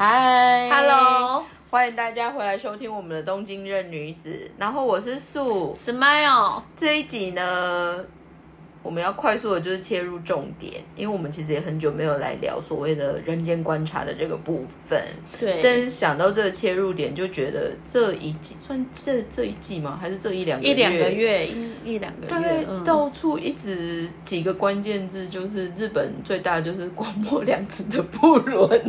[0.00, 0.70] 嗨。
[0.70, 5.74] Hello 欢迎大家回来收听我们的《东京任女子》，然后我是素。
[5.74, 8.04] Smile，这一集呢，
[8.82, 15.02] 我们要快速的就是切入重点，因为我们其实也很久没有来聊所谓的人间观察的这个部分。
[15.38, 19.98] 对，但是想到这个切入点，就觉得这一季算这这一季吗？
[20.00, 28.80] 还是这一两个一两个月，一一两个月大概到处一直几个关键字，就是日本最大就是广末凉子的不伦，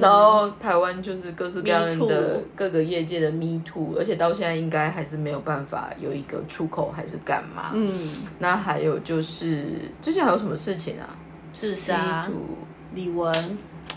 [0.00, 7.72] 然后台湾就是各式各样的各个业界的 Me Too，而且到现在应该还是没有办法有一个出口，还是干嘛？
[7.74, 9.64] 嗯，那还有就是
[10.00, 11.16] 最近还有什么事情啊？
[11.52, 12.28] 自杀，
[12.94, 13.32] 李文，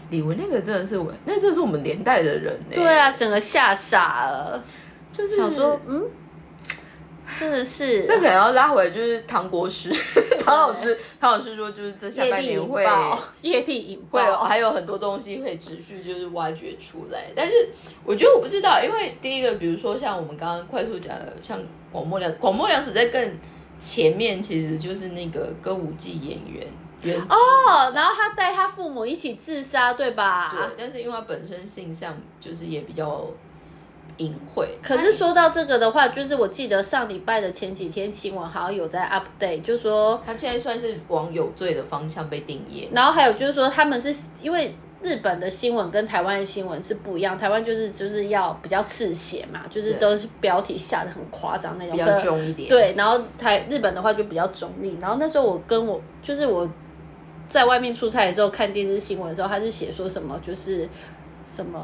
[0.10, 4.64] 李文那个真的是我，那真的是我们年代的人呢、对，啊，整个吓傻了，
[5.14, 6.04] 就是想说，嗯，
[7.40, 8.04] 真的是。
[8.04, 9.92] 这可能要拉回来，就是唐国师，
[10.44, 17.54] 唐老师，唐老师说，就是这下半年会爆，业力引会有爆，还有很多东西可以持续就是挖掘出来，但是
[18.04, 21.60] 我觉得我不知道，因为第一个，比如说像我们刚刚快速讲的，像
[21.92, 23.38] 广末凉，广末凉子在更
[23.82, 26.66] 前面，其实就是那个歌舞伎演员
[27.28, 30.54] 哦，哦，然后他带他父母一起自杀，对吧？
[30.56, 33.26] 对，但是因为他本身性向就是也比较
[34.18, 54.98] 隐晦，可是说到这个的话，就是我记得上礼拜的前几天新闻好像有在 update，就说，他现在算是往有罪的方向被定义，然后还有就是说他们是因为日本的新闻跟台湾的新闻是不一样，台湾就是就是要比较嗜血嘛，就是都是标题下的很夸张那种，比较可重一点，，对，然后台日本的话就比较中立。
[55.02, 56.70] 然后那时候我跟我就是我
[57.48, 60.88] 在外面出差的时候看电视新闻的时候，他是写说什么就是
[61.46, 61.84] 什么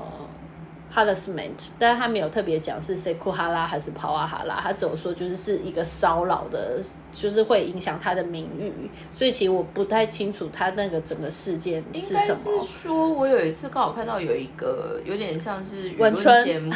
[0.94, 6.80] harassment，但是他没有特别讲是 seku 哈拉还是跑啊哈拉，他只有说就是是一个骚扰的，
[7.14, 8.72] 就是会影响他的名誉。
[9.14, 12.64] 所以其实我不太清楚他那个整个事件应该是是什么。
[12.64, 16.74] 说，我有一次刚好看到有一个有点像是舆论文春节目，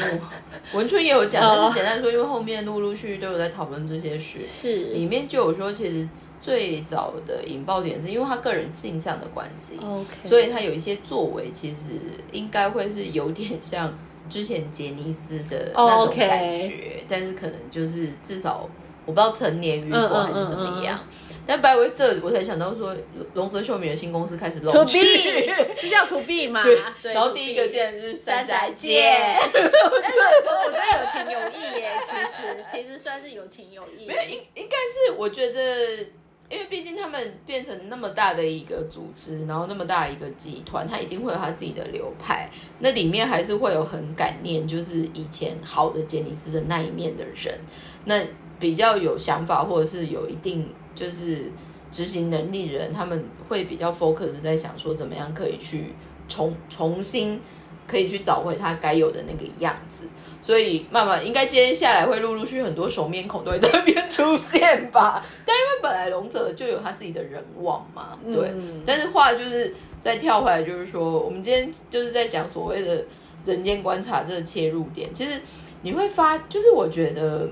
[0.73, 6.07] 文春也有讲，哦 但是简单说，因为后面陆陆续续都有在讨论这些事，是里面就有说，其实
[6.41, 9.79] 最早的引爆点是因为他个人性向的关系
[10.23, 11.81] 所以他有一些作为，其实
[12.31, 13.93] 应该会是有点像
[14.31, 18.67] 之前杰尼斯的那种感觉但是可能就是至少
[19.05, 20.97] 我不知道成年与否还是怎么样。
[21.03, 22.95] 嗯但白为这我才想到说，
[23.33, 26.63] 龙泽秀明的新公司开始 To 露 B 去， 是叫 To B 嘛？
[27.01, 29.09] 对，然后第一个竟然是山山宅寨介，介，
[29.51, 34.05] 我觉得有情有义耶，其实其实算是有情有义。
[34.07, 36.05] 没有应应该是我觉得，
[36.51, 47.57] 因为毕竟他们变成那么大的一个组织，然后那么大一个集团，他一定会有他自己的流派，那里面还是会有很感念，就是以前好的杰尼斯的那一面的人，
[48.03, 48.21] 那
[48.59, 51.49] 比较有想法或者是有一定就是
[51.89, 55.93] 执行能力的人，他们会比较 focus 在想说怎么样可以去
[56.27, 57.39] 重重新
[57.87, 60.09] 可以去找回他该有的那个样子。
[60.41, 65.23] 所以慢慢应该接下来会陆陆续续很多熟面孔都会在那边出现吧。
[65.45, 68.49] 但因为本来龙泽就有他自己的人望嘛，对。
[68.53, 73.05] 嗯但是话就是再跳回来，就是说我们今天就是在讲所谓的
[73.45, 75.13] 人间观察这个切入点。
[75.13, 75.39] 其实
[75.83, 77.47] 你会发，就是我觉得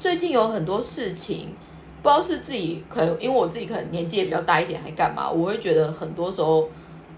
[0.00, 1.54] 最近有很多事情。
[2.02, 5.30] 不知道是自己可能，因为我自己可能年纪也比较大一点，还干嘛？
[5.30, 6.68] 我会觉得很多时候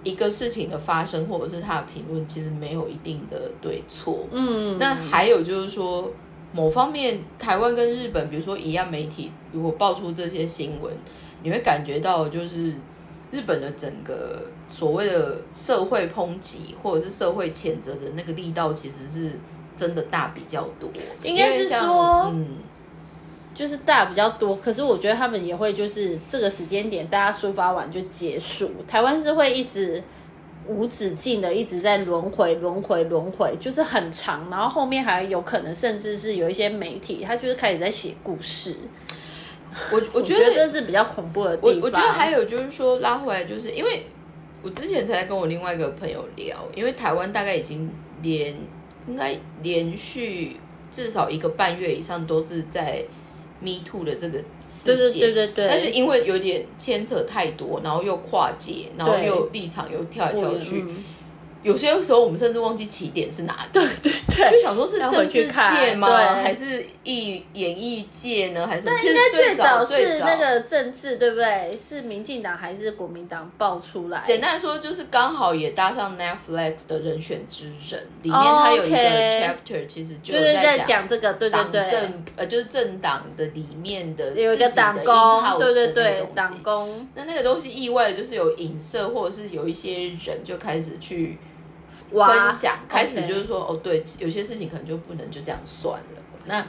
[0.06, 4.21] 一个事情的发生，或者是他的评论，其实没有一定的对错。
[4.31, 6.09] 嗯，那还有就是说，
[6.53, 10.93] 某方面，台湾跟日本，比如说一样媒体，如果爆出这些新闻，
[11.43, 12.72] 你会感觉到就是
[13.33, 19.33] 日本的整个所谓的社会抨击或者是社会谴责的那个力道，其实是
[19.75, 20.89] 真的大比较多。
[21.25, 22.47] 应该是说嗯，
[23.56, 28.71] 就是大比较多，可是我觉得他们也会就是这个时间点大家抒发完就结束。
[28.87, 30.03] 台湾是会一直
[30.69, 38.77] 无止境的一直在轮回、轮回、轮回，就是很长，然后后面还有可能甚至是有一些媒体，他就是开始在写故事。
[39.91, 41.81] 我我觉得得这是比较恐怖的地方。
[41.81, 44.03] 我我觉得还有就是说拉回来，就是因为
[44.62, 47.91] 我之前才跟我另外一个朋友聊，因为台湾大概已经
[48.22, 48.54] 连
[49.09, 50.59] 应该连续
[50.91, 53.03] 至少一个半月以上都是在
[53.60, 61.04] Me Too 的这个事对件，对对对对，但是因为有点牵扯太多，然后又跨界，然后又立场又跳来跳去，嗯
[61.66, 63.68] 有些时候我们甚至忘记起点是哪里。
[63.72, 66.07] 对对对，就想说是政治界吗？
[66.07, 68.65] 对还是艺演艺界呢？
[68.65, 68.97] 还是什么？
[68.97, 71.71] 其应该实最早是那个政治，对不对？
[71.89, 74.21] 是民进党还是国民党爆出来？
[74.24, 91.55] 简单来说，就是刚好也搭上 Netflix 的人选之人，里面它有一个 chapter，其实就就是在讲讲这个，对对党对，政呃，就是政党的里面的有一个党工对对对党工那那个东西意外的就是有影射，或者是有一些人就开始去挖
[92.10, 96.22] 分享，开始就是说，哦，对，有些事情可能就不能就这样算了。
[96.47, 96.66] 那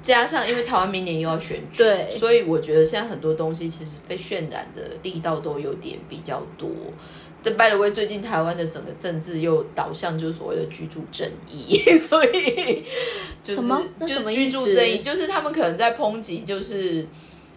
[0.00, 6.68] 加上因为台湾明年又要选举，对所以我觉得现在很多东西其实被渲染的力道都有点比较多。
[7.44, 12.84] 但 by the way，最近台湾的整个政治又导向就是所谓的居住正义， 所以
[13.42, 17.04] 就是什么就是居住正义，就是他们可能在抨击，就是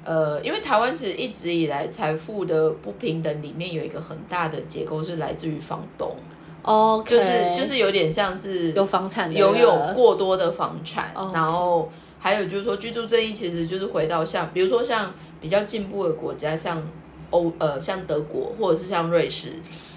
[0.03, 6.15] 呃，因为台湾其实一直以来财富的不平等里面有一个很大的结构是来自于房东，
[6.65, 11.89] 哦，就是就是有点像是有房产的拥有过多的房产，哦然后
[12.19, 16.83] 还有就是说居住正义其实就是回到像比如说像比较进步的国家，像
[17.29, 19.53] 欧呃像德国或者是像瑞士。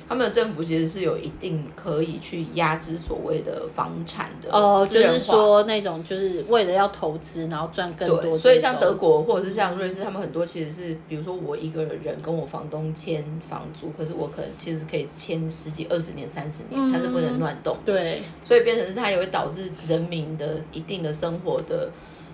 [0.08, 17.92] 他们的政府其实是有一定可以去压制所谓的房产的哦，就是说那种就是为了要投资，然后赚更多对，所以像德国或者是像瑞士，他们很多其实是，比如说我一个人跟我房东签房租，可是我可能其实可以签十几、二十年、三十年，它是不能乱动的。
[17.92, 18.22] 对。
[18.42, 21.90] 所以变成是它也会导致人民的一定的生活的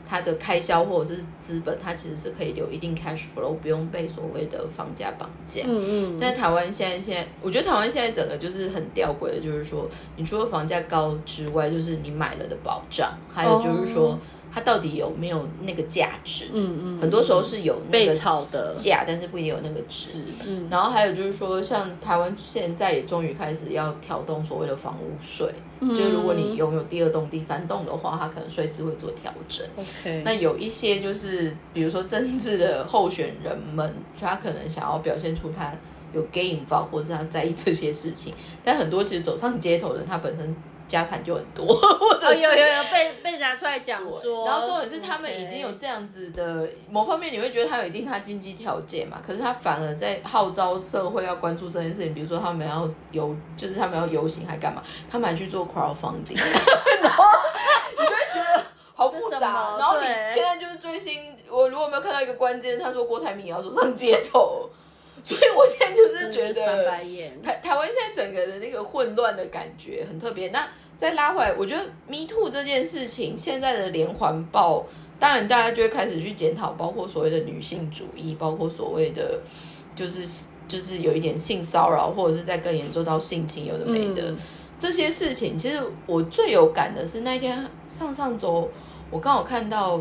[0.09, 5.63] 它的开销或者是资本，它其实是可以留一定 cash flow，不用被所谓的房价绑架。
[5.65, 14.19] 嗯嗯，但台湾现在现在，我觉得台湾现在整个就是很吊诡的，就是说，你除了房价高之外，就是你买了的保障，还有就是说，
[14.55, 16.45] 它到底有没有那个价值？
[16.53, 20.23] 嗯嗯，很多时候是有那被个炒的价，但是不一定有那个值。
[20.47, 29.67] 嗯然后还有就是说，像台湾现在也终于开始要调动所谓的房屋税，嗯就是如果你拥有第二栋、第三栋的话，它可能税制会做调整。
[29.77, 35.73] OK，那有一些就是，比如说政治的候选人们，他可能想要表现出他
[36.15, 40.55] 有 gay involve，或者是他在意这些事情，但很多其实走上街头的人，他本身
[40.87, 56.37] 家产就很多， 或者哦有有有被被拿出来讲说，然后重点是他们已经有这样子的某方面，你会觉得他有一定他经济条件嘛，可是他反而在号召社会要关注这件事情，比如说他们要游，就是他们要游行还干嘛，他们还去做 crowdfunding，
[57.03, 57.25] 然后
[57.99, 58.65] 你就会觉得
[58.95, 59.77] 好复杂。
[59.79, 64.69] 然后你对现在就是追星，我如果没有看到一个关键，他说郭台铭也要走上街头，
[65.25, 66.87] 所以我现在就是觉得
[67.43, 70.49] 台台湾现在整个的那个混乱的感觉很特别。
[70.49, 70.69] 那
[70.99, 74.85] 再拉回来，我觉得 Me Too 这件事情，现在的连环爆，
[75.19, 79.41] 当然大家就会开始去检讨，包括所谓的女性主义，包括所谓的
[79.95, 84.37] 就是就是有一点性骚扰，或者是在更严重到性侵，有的没的、嗯
[84.77, 85.57] 这些事情。
[85.57, 88.71] 其实我最有感的是那天上上周。
[89.15, 90.01] 我刚好看到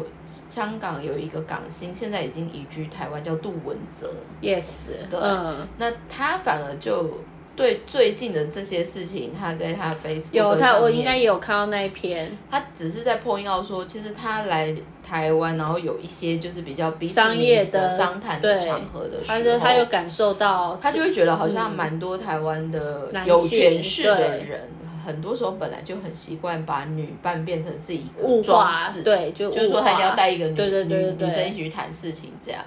[0.49, 4.11] 香港有一个港星，现在已经移居台湾，叫杜文泽。
[4.41, 7.19] yes，对嗯，那他反而就
[7.55, 12.35] 对最近的这些事情，他在他的 Facebook 有他，我应该也有看到那一篇。
[12.49, 14.75] 他只是在 point out 说，其实他来
[15.07, 24.27] 台湾，然后有一些就是比较商业的商谈的场合的时候，他就他有感受到，他就会觉得好像蛮多台湾的有权势的对。
[24.47, 24.67] 人，
[25.03, 32.63] 很多时候本来就很习惯把女伴变成是一个装饰，，对，就就是说他一定要带一个女对对对对女对女生一起去谈事情这样。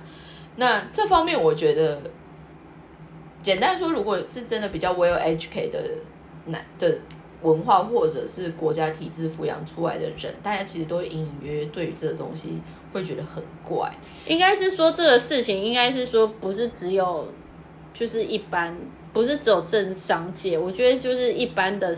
[0.56, 2.00] 那这方面我觉得，
[3.42, 5.80] 简单说，如果是真的比较 well educated 的
[6.46, 6.98] 男的
[7.42, 12.58] 文化或者是国家体制抚养出来的人，大家其实都会隐隐约约对于这个东西
[12.92, 13.90] 会觉得很怪。
[14.26, 17.28] 应该是说这个事情，应该是说不是只有
[17.92, 18.74] 就是一般，
[19.12, 21.94] 不是只有政商界，我觉得就是一般的，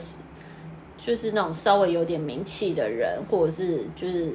[1.08, 4.30] 就是那种稍微有点名气的人，或者是就是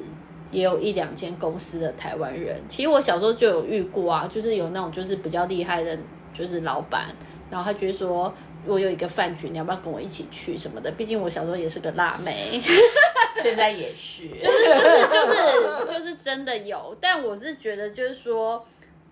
[0.50, 2.60] 也有一两间公司的台湾人。
[2.68, 5.96] 其实我小时候就有遇过啊，就是有那种就是比较厉害的，
[6.34, 7.14] 就是老板，
[7.48, 8.34] 然后他觉得说。
[8.66, 10.90] 我有一个饭局，你要不要跟我一起去什么的？
[10.92, 12.62] 毕竟我小时候也是个辣妹。
[13.42, 18.64] 现在也是，就是就是就是就是真的有，但我是觉得就是说，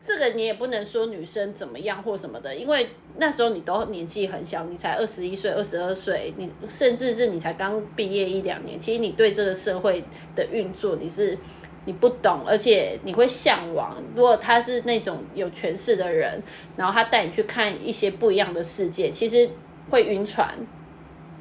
[0.04, 10.02] 这个你也不能说女生怎么样或什么的，因为那时候你都年纪很小，你才二十一岁、二十二岁，你甚至是你才刚毕业一两年，其实你对这个社会
[10.35, 11.38] 的运作你是。
[11.85, 14.00] 你不懂，而且你会向往。
[14.14, 16.40] 如果他是那种有权势的人，
[16.76, 19.50] 然后他带你去看一些不一样的世界，其实
[19.90, 20.56] 会晕船，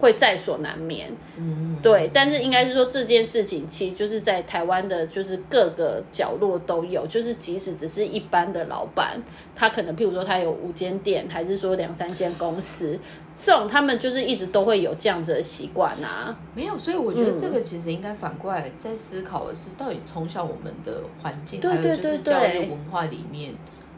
[0.02, 1.10] 会在所难免。
[1.38, 7.08] 嗯，对，但是应该是说这件事情，其实就是在台湾的，就是各个角落都有。
[7.08, 9.22] 就是即使只是一般的老板，
[9.56, 13.00] 他可能譬如说他有五间店，还是说两三间公司，
[13.36, 16.36] 这种他们就是一直都会有这样子的习惯啊。
[16.56, 23.54] 没有，所以我觉得这嗯个其实应该反过来在思考的是，到底从小我们的环境，对还有就是教育文化里面，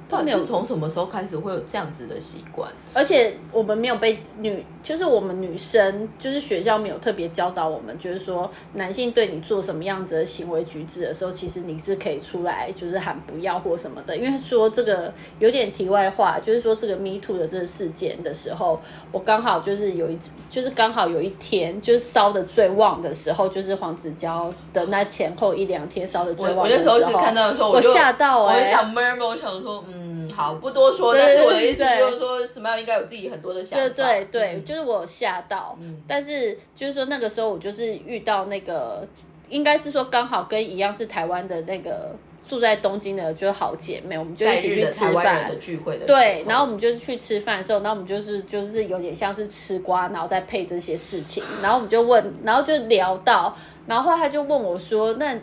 [0.09, 2.71] 到底是从什么时候开始会有这样子的习惯？
[2.93, 14.15] 而且我们没有被女就是我们女生，就是学校没有特别教导我们，就是说男性对你做什么样子的行为举止的时候，其实你是可以出来就是喊不要或什么的。
[14.17, 18.79] 因为说这个有点题外话，就是说这个 Me Too 的这个事件的时候，
[19.11, 35.77] 我刚好就是有一就是刚好有一天就是烧的最旺的时候，就是黄子佼的那前后一两天烧的最旺的时候，我那时候是看到的时候，我吓到哎、我想 murmur，我想说嗯好不多说，但是我的意思就是说，Smile 应该有自己很多的想法，对对对，就是我吓到，
[36.07, 39.07] 但是就是说那个时候我就是遇到那个，
[39.49, 42.15] 应该是说刚好跟一样是台湾的那个
[42.47, 53.55] 住在东京的就是好姐妹，我们就一起去吃饭的聚会的，对，然后我们就是去吃饭的时候，然后我们就是就是有点像是吃瓜，然后再配这些事情，然后我们就问，然后就聊到，
[53.87, 55.37] 然后他就问我说，那。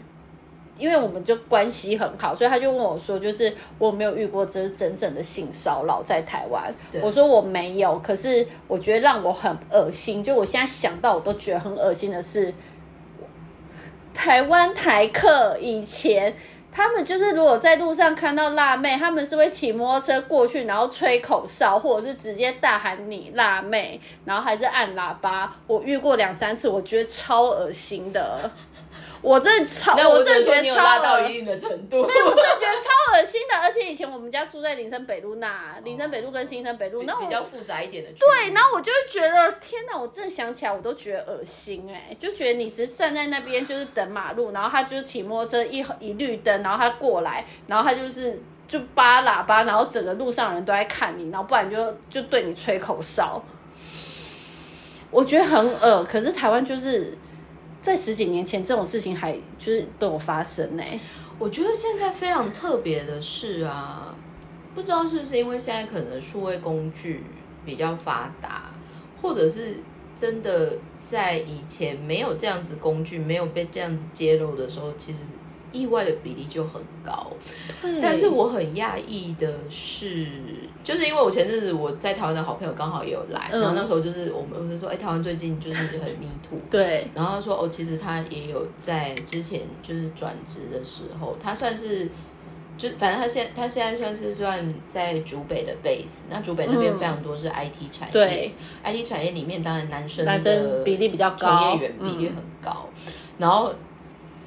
[0.80, 12.52] 因为我们就关系很好，所以他就问我说：“就是我没有遇过这真正的性骚扰在台湾。”我说我没有，可是我觉得让我很恶心，就我现在想到我都觉得很恶心的是，
[14.14, 16.34] 台湾台客以前
[16.72, 25.52] 他们就是如果在路上看到辣妹，他们是会骑摩托车过去，然后吹口哨，或者是直接大喊你辣妹，然后还是按喇叭。
[25.66, 28.50] 我遇过两三次，我觉得超恶心的。
[29.22, 33.54] 我真的超，我真的觉得超拉到一定的程度，没有，我真的觉得超恶心的。
[33.60, 38.10] 而且以前我们家住在林森北路那，林森北路跟新生北路，那比较复杂一点的。
[38.12, 39.98] 对，然后我就会觉得，天哪！
[39.98, 53.44] 我真的想起来，我都觉得恶心哎，就觉得你只是站在那边就是等马路，然后他就是骑摩托车一一绿灯，然后他过来，然后他就是就扒喇叭，然后整个路上人都在看你，然后不然就就对你吹口哨。
[55.10, 57.18] 我觉得很恶，可是台湾就是。
[57.80, 60.82] 在十几年前，这种事情还就是都有发生呢。
[61.38, 64.14] 我觉得现在非常特别的是啊，
[64.74, 67.24] 不知道是不是因为现在可能数位工具
[67.64, 68.70] 比较发达，
[69.22, 69.78] 或者是
[70.16, 75.20] 真的在以前没有这样子工具，没有被这样子揭露的时候，其实。
[75.72, 77.30] 意外的比例就很高，
[78.02, 80.26] 但是我很讶异的是，
[80.82, 92.08] 就是因为我前阵子我在台湾的好朋友刚好也有来，然后那时候就是我们就说，哎，台湾最近就是很迷途，对，然后他说哦，其实他也有在之前就是转职的时候，他算是
[92.76, 102.88] 就反正他现他现在算是算在竹北的 base，那竹北那边非常多是 IT 产业，对，IT 产业里面当然男生男生比例比较高，从业员比例很高，
[103.38, 103.72] 然后。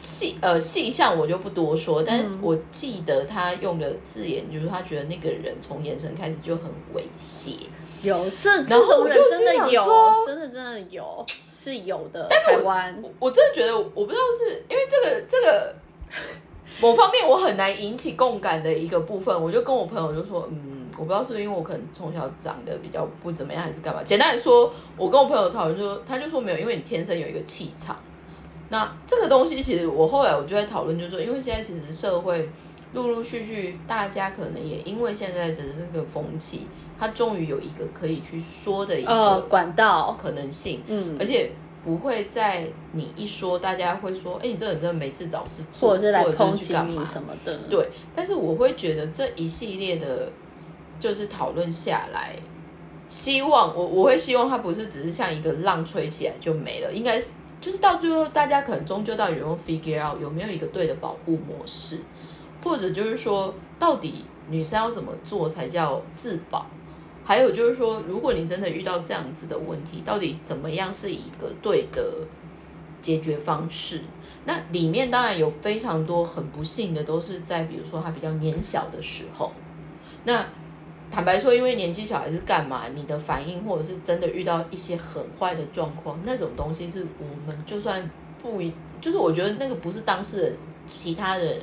[0.03, 7.55] 细呃细项我就不多说，但我记得他用的字眼就是他觉得那个人从眼神开始就很猥亵，
[8.01, 9.87] 有这这种人真的有，
[10.27, 12.27] 真的真的有是有的。
[12.29, 15.73] 但是台湾，我真的觉得我不知道是因为这个这个
[16.81, 24.03] 某方面我很难引起共感的一个部分，我就跟我朋友就说，嗯，我不知道是因为我可能从小长得比较不怎么样，还是干嘛。
[24.03, 27.97] 简单来说，我跟我朋友讨论说，他就说没有，因为你天生有一个气场。
[28.69, 32.49] 那这个东西其实我后来我就在讨论，就是说，因为现在其实社会
[32.93, 36.65] 陆陆续续，大家可能也因为现在的这个风气，
[36.99, 41.51] 它终于有一个可以去说的一个管道可能性，嗯，而且
[41.85, 47.87] 不会在你一说，大家会说，哎，你这个人真的没事找事做，或者是来抨击你什么的，对。
[48.15, 50.31] 但是我会觉得这一系列的，
[50.99, 52.35] 就是讨论下来，
[53.07, 57.29] 希望我我会希望它不是只是像一个浪吹起来就没了，应该是。
[57.63, 61.99] 就是到最后，大家可能终究到底有 figure out 有没有一个对的保护模式，
[62.61, 66.65] 或者就是说，到底女生要怎么做才叫自保？
[67.23, 72.03] 还有就是说，如果你真的遇到这样子的问题，到底怎么样是一个对的
[73.01, 74.01] 解决方式？
[74.43, 79.53] 那里面当然有非常多很不幸的，都是在比如说他比较年小的时候，
[80.25, 80.45] 那。
[81.13, 82.87] 坦白说，因为年纪小还是干嘛？
[82.95, 88.09] 你的反应，或者是真的遇到一些很坏的状况，那种东西是我们就算
[88.41, 90.55] 不一，就是我觉得那个不是当事人，
[90.87, 91.61] 其他的人。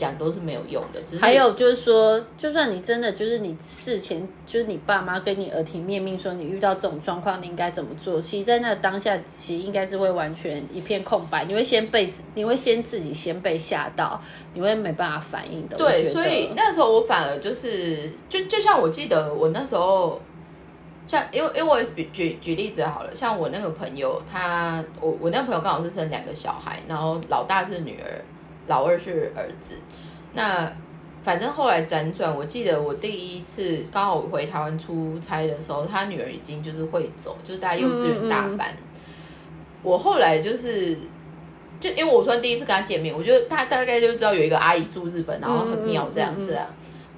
[0.00, 1.18] 讲都是没有用的。
[1.18, 14.18] 还有就是说，就算你真的就是你事前就是你爸妈跟你耳提面命说你遇到这种状况你应该怎么做，其实，在那当下其实应该是会完全一片空白，你会先被你会先自己先被吓到，
[14.54, 15.76] 你会没办法反应的。
[15.76, 20.20] 对，所以那时候我反而就是就就像我记得我那时候，
[21.06, 28.24] 像因为因为我举举举例子好了，像我那个朋友，他我我那个朋友刚好是生两个小孩，然后老大是女儿。
[28.70, 29.74] 老二是儿子，
[30.32, 30.72] 那
[31.22, 38.68] 反正后来辗转，我记得我第一次刚好回台湾出差的时候，他女儿已经就是会走，就是在幼稚园大班。
[39.82, 40.96] 我后来就是，
[41.80, 46.66] 就因为我算第一次跟他见面，我觉得他大概就知道有一个阿姨住日本，然后很妙这样子啊。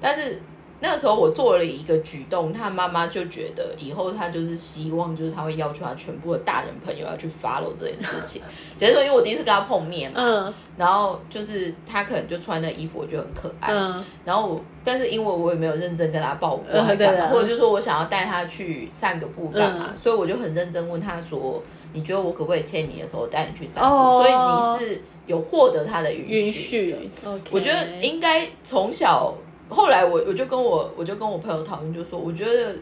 [0.01, 0.41] 但是
[0.83, 8.41] 那个时候我做了一个举动，他妈妈就觉得以后他就是希望，就是他会要求他全部的大人朋友要去 follow 这件事情。
[8.77, 13.71] 只是说，因为我第一次跟他碰面嘛，嗯然后就是他可能就穿的衣服，我觉得很可爱。
[13.73, 16.65] 嗯然后我，但是因为我也没有认真跟他报过，
[16.97, 21.63] 对啊或者就是说我想要带他去散个步干嘛，嗯所以我就很认真问他说
[21.93, 27.09] ：“你觉得我可不可以牵你的时候带你去散步？”哦所以你是有获得他的允允许的许
[27.49, 29.33] 我觉得应该从小，
[29.73, 32.75] 后来我我就跟我我就跟我朋友讨论，就说我觉得，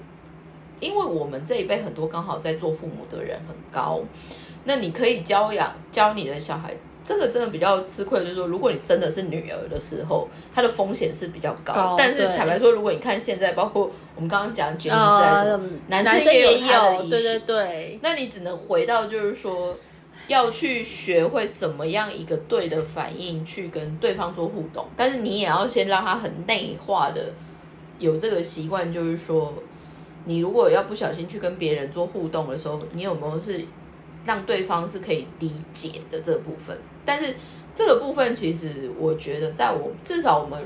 [0.80, 4.02] 因为我们这一辈很多刚好在做父母的人很高，
[4.66, 11.74] 那你可以教养教你的小孩，这个真的比较吃亏，就是说，如果你生的是女儿的时候，它的风险是比较高。
[11.74, 19.76] 高但是坦白说，如果你看现在，包括我们刚刚讲卷子啊还是什么，男男生也有对对对，那你只能回到就是说，
[20.32, 27.34] 要去学会怎么样一个对的反应去跟对方做互动，但是你也要先让他很内化的
[28.00, 29.54] 有这个习惯，就是说，
[30.24, 33.66] 你如果要不小心去跟别人做互动的时候，你有没有是
[34.24, 36.78] 让对方是可以理解的这部分？
[37.04, 37.36] 但是
[37.76, 40.64] 这个部分其实我觉得，在我至少我们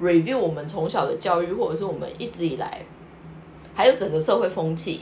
[0.00, 2.82] review 我们从小的教育，或者是我们一直以来，
[3.74, 5.00] 还有整个社会风气。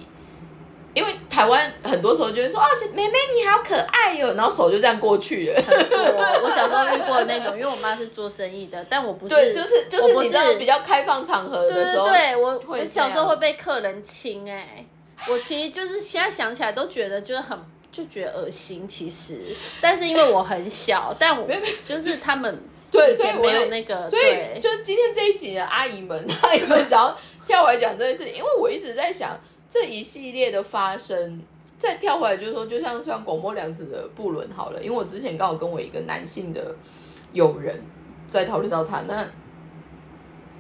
[0.99, 5.62] 因为台湾很多时候就会说哦，妹妹你好可爱哟、然后手就这样过去了。
[5.69, 14.85] 我我小时候遇过那种， 因为我妈是做生意的，但我不是，对，就是就是你知道比较开放场合的时候，对对，我我小时候会被客人亲哎、
[15.28, 17.57] 我其实就是现在想起来都觉得就是很
[17.90, 19.40] 就觉得恶心，其实，
[19.81, 21.49] 但是因为我很小，但我
[21.87, 22.61] 就是他们
[22.93, 24.61] 对所以没有那个，所以对。
[24.61, 31.42] 就是今天这一集的阿姨们，阿姨们想要跳回来讲这件事，因为我一直在想这一系列的发生。
[31.78, 36.75] 再跳回来就是说，就像像广播凉子的布伦好了，因为我之前刚好跟我一个男性的
[37.32, 37.80] 友人
[38.28, 39.25] 在讨论到他，那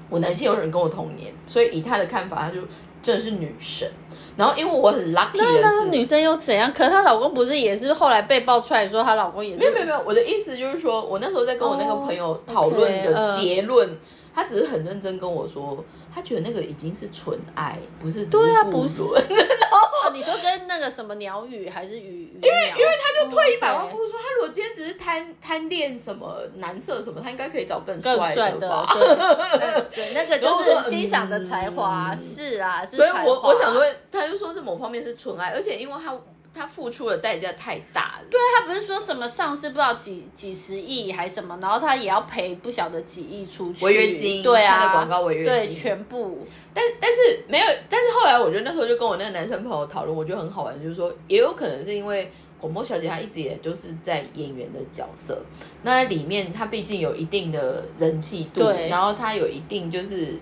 [0.08, 2.60] 我男性友人跟我同年，所以以他的看法，他就
[3.02, 3.90] 真的是女神。
[4.36, 6.72] 然后因为我很 lucky 的那那个是，女生又怎样？
[6.72, 13.98] 可是她老公不是也是后来被爆出来说她老公也是没有没有没有，我的意思就是说，我那时候在跟我那个朋友讨论的嗯结论，
[14.34, 19.02] 他只是很认真跟我说，他觉得那个已经是纯爱，不是对啊不不是
[20.12, 22.32] 你说跟那个什么鸟语还是鱼？
[22.42, 36.18] 因为因为他就退一百万步说，他如果今天只是贪贪恋什么男色什么，他应该可以找更更帅的的吧？，对对，那个就是欣赏的才华，嗯是啊，是所以我我想说，他就说是某方面是纯爱，而且因为他
[36.58, 38.26] 他付出的代价太大了。
[38.28, 55.40] 对，他不是说什么上市不知道几几十亿还什么，然后他也要赔不晓得几亿出去违约金对啊，他的广告违约金对金全部，但但是没有，但是后来我觉得那时候就跟我那个男生朋友讨论，我觉得很好玩，就是说也有可能是因为广播小姐她一直也就是在演员的角色，
[55.82, 60.34] 那里面她毕竟有一定的人气度，对然后她有一定就是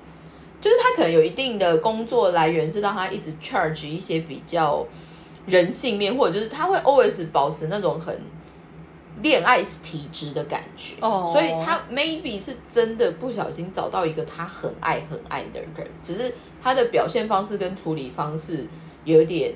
[0.60, 4.86] 就是她可能有一定的工作来源是让她一直 charge 一些比较
[5.46, 8.18] 人性面，或者就是他会 always 保持那种很。
[9.22, 18.66] 恋爱体质的感觉哦所以他 maybe 是真的不小心找到一个他很爱很爱的人，只是他的表现方式跟处理方式
[19.04, 19.54] 有点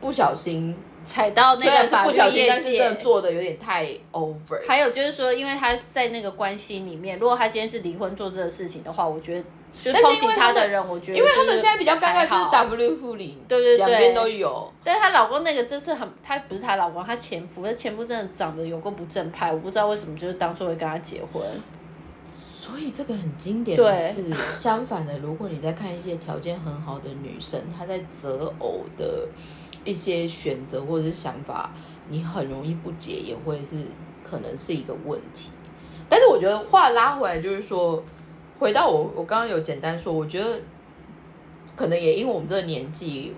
[0.00, 3.00] 不小心，踩到那个法律业但是真的。
[3.02, 4.66] 做的有点太 over。
[4.66, 9.42] 还有就是说，因为他在那个关系里面，如果他今天是离婚做这个事情的话，我觉得
[9.74, 14.72] 就是但是因为他的人，我觉得因为他们就是现在比较尴尬，就是 W 护理，对对对两边都有。
[14.82, 21.42] 但是她老公那个真是很，她不是她老公，她前夫，她前夫真的长得有够不正派，我不知道为什么就是当初会跟他结婚。
[22.60, 29.28] 所以这个很经典的对是，相反的，如果你在看一些条件很好的女生，她在择偶的
[29.84, 31.70] 一些选择或者是想法，
[32.08, 33.76] 你很容易不解，也会是
[34.22, 35.50] 可能是一个问题。
[36.08, 38.02] 但是我觉得话拉回来，就是说，
[38.58, 40.60] 回到我我刚刚有简单说，我觉得
[41.76, 43.32] 可能也因为我们这个年纪，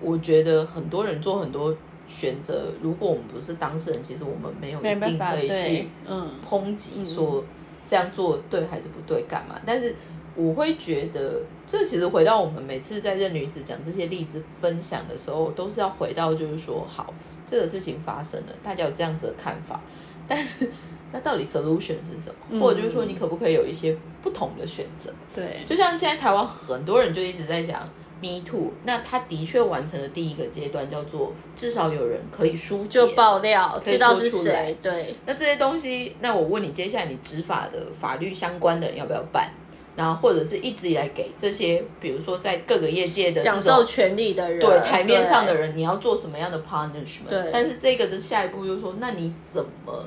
[0.00, 7.44] 我觉得很多人做很多选择，如果我们不是当事人，其实我们没有一定可以去，嗯，抨击说
[7.86, 9.60] 这样做对还是不对，干嘛？
[9.64, 9.94] 但是
[10.36, 17.12] 我会觉得，这其实回到我们每次在任女子讲这些例子分享的时候，都是要回到就是说，好，
[17.46, 19.80] 这个事情发生了，大家有这样子的看法，
[20.28, 20.70] 但是
[21.10, 22.36] 那到底 solution 是什么？
[22.50, 25.10] 嗯或者就是说，你可不可以有一些不同的选择？
[25.34, 27.88] 对，就像现在台湾很多人就一直在讲
[28.20, 39.50] Me Too，那他的确完成了第一个阶段，叫做至少有人可以疏解就爆料，知道是谁，对，那这些东西，那我问你，接下来你执法的法律相关的人要不要办？
[39.96, 47.30] 然后或者是一直以来给这些，比如说在各个业界的享受权利的人，对台面上的，人，你要做什么样的 punishment？
[47.30, 50.04] 对但是这个的下一步就是说，那你怎么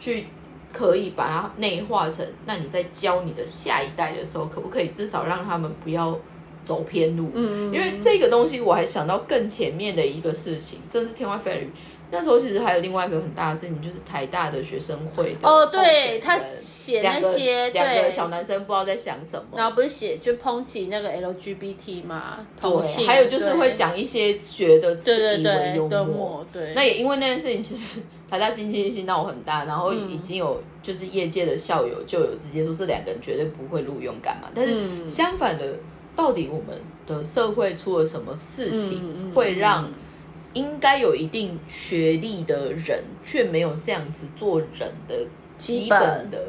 [0.00, 0.26] 去
[0.72, 6.18] 可以把它内化成，那你在教你的下一代的时候，可不可以至少让他们不要
[6.64, 7.30] 走偏路？
[7.32, 11.70] 嗯，因为这个东西，我还想到更前面的一个事情，真是天外飞雨。
[12.10, 18.10] 那时候其实还有另外一个很大的事情，就是台大的学生会的哦，对他写那些两个对。
[18.10, 25.42] 小男生不知道在想什么，然后不是写就抨击那个 LGBT 嘛，同性，还有就是会对讲一些学的字对。
[25.42, 26.44] 对以为幽默。
[26.52, 30.10] 对，那也因为那件事情，其实台大经济系闹很大，然后嗯。
[30.10, 34.48] 已经有就是业界的校友就有直接说这两个人绝对不会录用干嘛。
[34.54, 35.08] 但是嗯。
[35.08, 35.74] 相反的，
[36.16, 39.88] 到底我们的社会出了什么事情，会让
[40.58, 45.24] 应该有一定学历的人却没有这样子做人的
[45.56, 46.44] 基本的？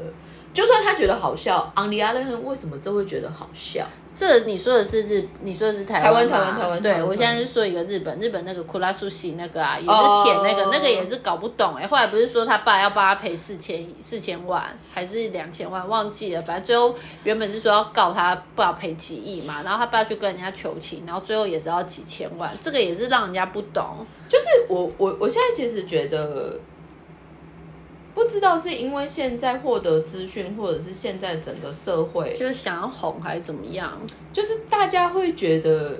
[0.53, 3.85] 就算他觉得好笑，on the other hand，为什么这会觉得好笑？
[4.15, 24.05] 这你说的是日，你说的是台台湾台湾台湾台湾对我现在是说一个日本，日本那个库拉苏西那个啊，也是哦舔那个，那个也是搞不懂哎、后来不是说他爸要帮他赔四千四千万还是两千万，忘记了，反正最后原本是说要告他不知道赔几亿嘛，然后他爸去跟人家求情，然后最后也是要几千万，这个也是让人家不懂。
[24.27, 26.59] 就是我我我现在其实觉得，
[28.19, 33.97] 不知道是因为现在获得资讯，或者是现在整个社会，就是想要哄还是怎么样？
[34.33, 35.95] 就是大家会觉得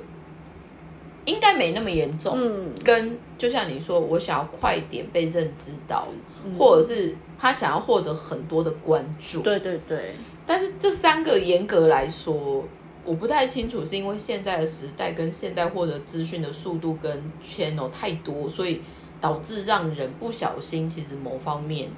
[1.24, 2.34] 应该没那么严重。
[2.36, 6.10] 嗯，跟就像你说，我想要快点被认知到，
[6.44, 9.42] 嗯或者是他想要获得很多的关注。
[9.42, 10.14] 对对对，
[10.46, 12.66] 但是这三个严格来说，
[13.06, 18.82] 我不太清楚，是因为现在的时代跟现在获得资讯的速度跟 channel 太多，所以
[19.22, 21.90] 导致让人不小心，其实某方面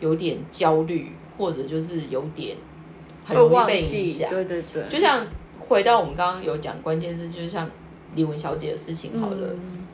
[0.00, 2.56] 有点焦虑，或者就是有点
[3.24, 4.30] 很会容易被影响。
[4.30, 5.26] 对对对，就像
[5.58, 7.70] 回到我们刚刚有讲关键字，就是像
[8.14, 9.48] 李文小姐的事情好了。
[9.52, 9.86] 嗯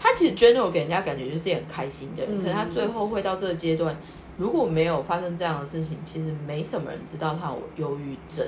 [0.00, 3.96] 她其实 general 给人家感觉就是很开心的人，嗯可是她最后会到这个阶段，
[4.36, 8.46] 如果没有发生这样的事情，其实没什么人知道她有忧郁症，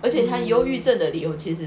[0.00, 1.66] 而且她忧郁症的理由其实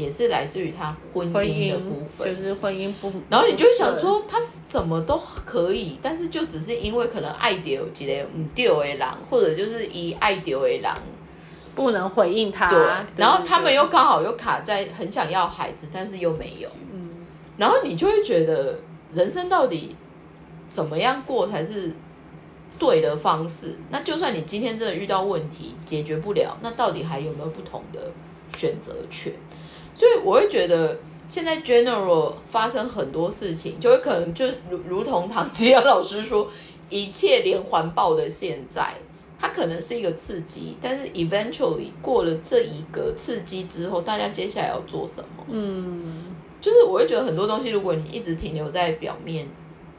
[0.00, 2.34] 也是来自于他婚婚姻的部分。
[2.34, 10.96] 就是婚姻不，然后你就想说，他什么都可以，但是就只是因为可能爱丢几个唔丢的狼，或者就是以爱丢的狼，
[11.74, 12.78] 不能回应他，对，
[13.16, 17.10] 然后他们又刚好又卡在很想要孩子，但是又没有，嗯。
[17.58, 18.78] 然后你就会觉得
[19.12, 19.94] 人生到底
[20.66, 21.92] 怎么样过才是
[22.78, 23.76] 对的方式？
[23.90, 28.00] 那就算你今天真的遇到问题解决不了，那到底还有没有不同的
[28.54, 29.32] 选择权？
[29.94, 30.98] 所以我会觉得
[31.28, 36.48] 现在 general 发生很多事情，就会可能就如如同唐吉安老师说，
[36.88, 38.94] 一切连环爆的现在。
[39.42, 45.42] 它可能是一个刺激，但是 eventually 过了这一个刺激之后，大家接下来要做什么？
[45.48, 46.24] 嗯，
[46.60, 49.48] 就是我会觉得很多东西，如果你一直停留在表面，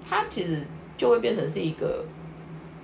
[0.08, 0.62] 它其实
[0.96, 2.06] 就会变成是一个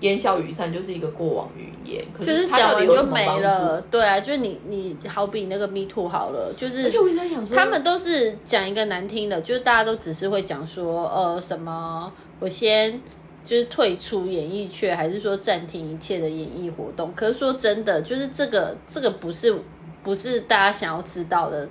[0.01, 2.05] 烟消云散，就是一个过往云烟。
[2.13, 3.81] 可是它讲完就到底有什么帮没了。
[3.89, 13.01] 对啊，就是你你好比那个 Me Too 好了，就是而且我一直在想说，他们都是讲一个难听的，就是大家都只是会讲说，呃，什么我先
[13.43, 17.11] 就是退出演艺圈，还是说暂停一切的演艺活动。
[17.15, 19.55] 可是说真的，就是这个这个不是
[20.03, 21.67] 不是大家想要知道的，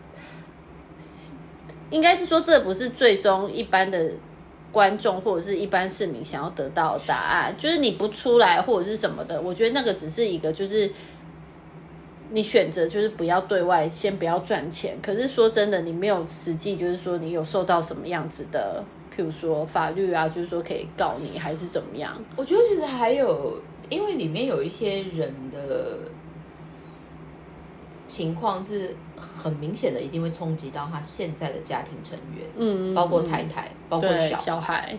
[1.90, 4.10] 应该是说这不是最终一般的。
[4.76, 10.90] 观众或者是一般市民想要得到答案，就是你不出来或者是什么的，我觉得那个只是一个就是
[12.30, 14.98] 你选择就是不要对外，先不要赚钱。
[15.00, 18.84] 可是说真的，你没有实际就是说你有受到什么样子的，
[19.16, 22.14] 譬如说法律啊，就是说可以告你还是怎么样？
[22.36, 23.58] 我觉得其实还有，
[23.88, 26.00] 因为里面有一些人的
[28.06, 34.96] 情况是很明显的，一定会冲击到他现在的家庭成员，嗯，包括太太，包括小小孩。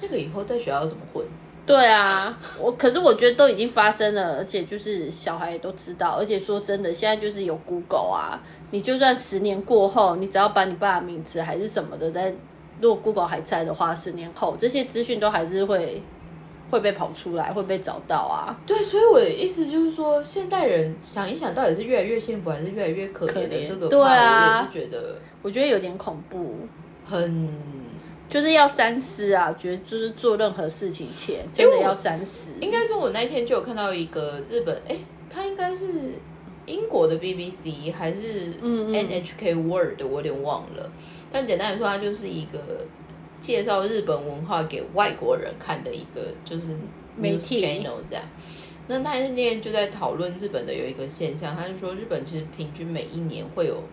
[0.00, 1.24] 那个以后在学校要怎么混？
[1.64, 12.32] 对啊，我可是我觉得都已经发生了，而且就是小孩也都知道，而且说真的，现在就是有 Google 啊，你就算十年过后，你只要把你爸的名字还是什么的，在
[12.80, 16.00] 如果 Google 还在的话，十年后这些资讯都还是会
[16.70, 18.58] 会被跑出来，会被找到啊。
[18.66, 26.56] 对，所以我的意思就是说，现代人想一想，到底是越来越幸福，还是越来越可怜的这个对啊我也是觉得我觉得有点恐怖，
[27.04, 27.48] 很
[28.28, 29.52] 就是要三思啊！
[29.52, 32.54] 觉得就是做任何事情前，真的要三思。
[32.60, 34.96] 应该说，我那一天就有看到一个日本，哎，
[35.30, 35.86] 他应该是
[36.66, 40.90] 英国的 BBC 还是嗯嗯 NHK World，我有点忘了。
[41.30, 42.58] 但简单来说，它就是一个
[43.46, 46.76] 介绍日本文化给外国人看的一个就是
[47.16, 48.24] 媒 news 体 channel 这样。
[48.88, 53.84] 那他那天就在讨论日本的有一个现象，他就说日本其实平均每一年会有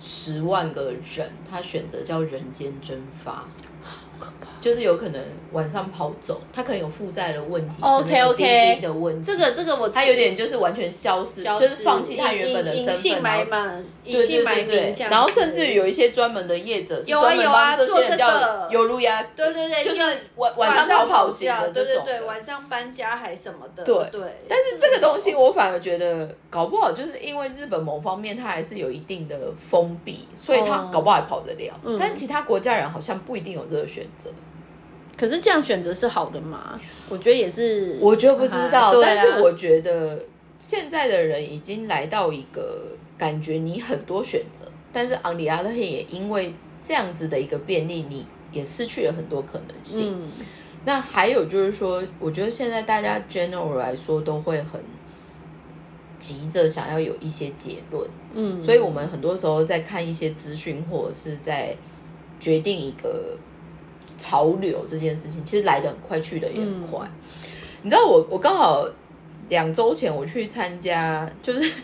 [0.00, 3.48] 十万个人，他选择叫人间蒸发，
[4.18, 4.48] 可怕。
[4.60, 15.08] 就是有可能晚上跑走，他可能有负债的问题 OK，OK 滴滴的问题，这个这个我他有点就是完全消失，消就是放弃他原本的身份，然后埋名，对对隐姓埋对对名。
[15.08, 20.00] 然后甚至有一些专门的业者是专门帮这些人叫个有路亚，对对对，就是
[20.34, 22.26] 晚晚上逃跑型的对对对，这种的。
[22.26, 24.20] 晚上搬家还什么的，对对。
[24.48, 31.80] 但是这个东西，我反而觉得搞不好，就是因为日本某方面它还是有一定的封闭，所以它哦搞不好还跑得了。
[31.84, 34.30] 嗯但其他国家人好像不一定有这个选择。
[35.16, 36.78] 可是这样选择是好的吗？
[37.08, 40.24] 我觉得也是，我就不知道，但是我觉得
[40.58, 50.14] 现在的人已经来到一个感觉你很多选择，但是昂里阿勒黑也因为这样子的一个便利，你也失去了很多可能性。
[50.14, 50.30] 嗯
[50.84, 54.80] 那还有就是说，我觉得现在大家 general 来说都会很
[56.18, 61.76] 急着想要有一些结论，嗯，所以我们很多时候在看一些资讯或者是在
[62.38, 63.36] 决定一个
[64.18, 67.00] 潮流这件事情，其实来的很快，去的也很快。
[67.06, 67.10] 嗯
[67.80, 68.86] 你知道我我刚好
[69.48, 71.72] 两周前我去参加，就是。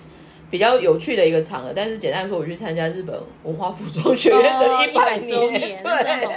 [0.51, 6.29] 比较有趣的一个场合，但是简单来说，我去参加日本文化服装学院的哦一百100周年对，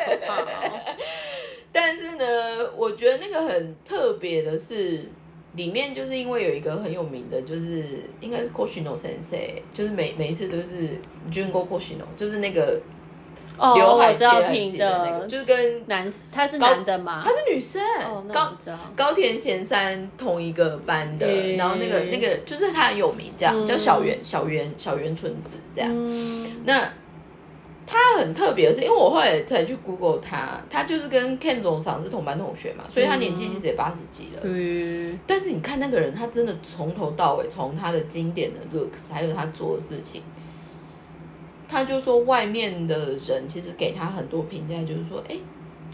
[1.71, 2.25] 但是呢，
[2.75, 5.07] 我觉得那个很特别的是，
[5.53, 7.83] 里面就是因为有一个很有名的，就是
[8.19, 12.96] 应该是 Koshino Sensei，就是每每一次都是 Jungo Koshino，就是那个哦，
[13.75, 17.21] 刘海我知道平的那个，就是跟男，他是男的吗？
[17.23, 18.53] 他是女生，哦，高。
[18.95, 25.89] 高田贤三同一个班的，诶然后那个那个就是他很有名，这样、嗯叫小圆小圆小圆纯子这样。
[25.91, 26.87] 嗯，那
[27.89, 34.41] 他很特别的是，因为我后来才去 Google 他，他就是跟 Ken 总赏是同班同学嘛，所以他年纪其实也八十几了。
[34.43, 40.21] 嗯，但是你看那个人，他真的从头到尾，从他的经典的 looks，还有他做的事情，
[41.67, 45.35] 他就说外面的人其实给他很多评价，就是说，哎、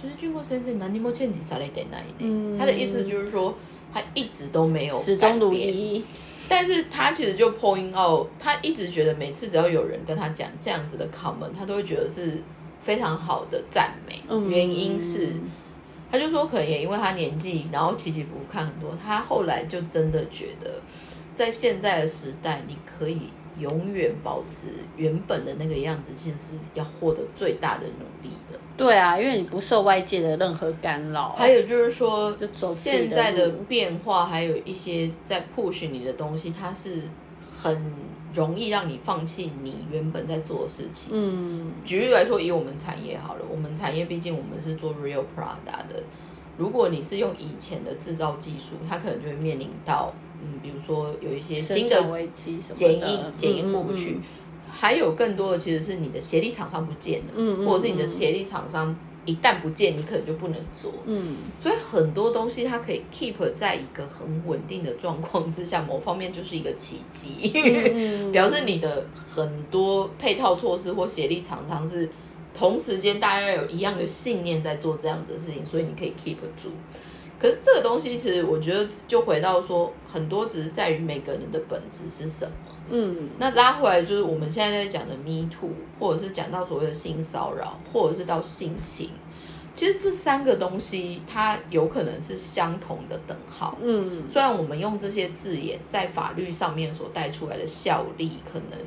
[0.02, 3.56] 就是俊国先生哪里没欠几啥来点那一嗯他的意思就是说，
[3.94, 6.04] 他一直都没有始终如一。
[6.50, 12.38] 但是他其实就 point out，他一直觉得每次只要有人跟他讲这样子的 comment，他都会觉得是
[12.82, 14.22] 非常好的赞美。
[14.28, 15.30] 嗯原因是，
[16.12, 20.82] 他就说可能也因为他年纪，然后起起伏伏看很多，他后来就真的觉得，
[21.34, 23.22] 在现在的时代，你可以
[23.58, 28.60] 永远保持原本的那个样子，其实是要获得最大的努力的。
[28.76, 31.30] 对啊，因为你不受外界的任何干扰。
[31.30, 37.04] 还有就是说就走，现在的路变化，还有一些在 push 你的东西，它是
[37.56, 37.94] 很
[38.34, 41.12] 容易让你放弃你原本在做的事情。
[41.12, 46.02] 嗯，举例来说，以我们产业好了，我们产业毕竟我们是做 Real Prada 的，
[46.58, 50.12] 如果你是用以前的制造技术，它可能就会面临到，
[50.44, 52.04] 嗯，比如说有一些新的
[52.74, 54.22] 检验检验过不去，嗯
[54.76, 60.92] 还有更多的其实是你的协力厂商不见了，或者是你的协力厂商一旦不见，你可能就不能做。
[61.06, 72.10] 嗯所以很多东西它可以 keep 在一个很稳定的状况之下，某方面就是一个奇迹，嗯 表示你的很多配套措施或协力厂商是
[72.52, 76.72] 同时间大家有一样的信念在做这样子的事情，所以你可以 keep 住。
[77.44, 82.52] 可是这个东西其实我觉得就回到说，很多只是在于每个人的本质是什么。
[82.90, 89.10] 嗯那拉回来就是我们现在在讲的 Me Too，或者是讲到所谓的性骚扰，或者是到性侵，
[89.74, 93.78] 其实这三个东西它有可能是相同的等号。
[93.82, 98.80] 嗯虽然我们用这些字眼在法律上面所带出来的效力，可能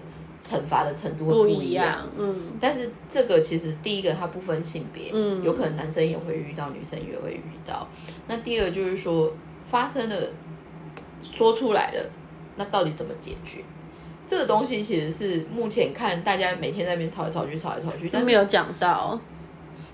[0.47, 7.89] 惩罚的程度会不不一样，嗯但是这个其实第一个它不分性别，嗯有可能男生也会遇到，女生也会遇到。
[8.29, 9.33] 那第二就是说
[9.67, 10.29] 发生了，
[11.25, 12.11] 说出来了，
[12.55, 13.65] 那到底怎么解决？
[14.29, 19.21] 这个东西其实是目前看大家每天在那边吵来吵去，吵来吵去，但没有讲到，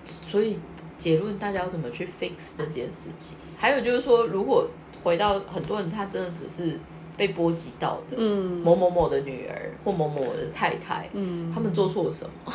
[0.05, 0.59] 所以
[0.99, 3.39] 结论大家要怎么去 fix 这件事情？
[3.57, 4.69] 还有就是说，如果
[5.03, 6.79] 回到很多人他真的只是
[7.17, 8.61] 被波及到的，嗯。
[8.63, 12.53] 某某某的女儿或某某的太太，嗯，他们做错了什么？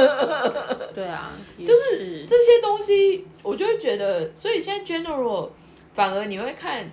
[0.94, 2.24] 对啊，也就是。
[2.26, 5.48] 这些东西，我就会觉得，所以现在 general
[5.94, 6.84] 反而你会看，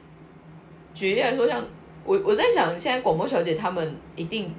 [0.94, 1.64] 举例来说，像
[2.06, 4.54] 我我在想，现在广播小姐她们一定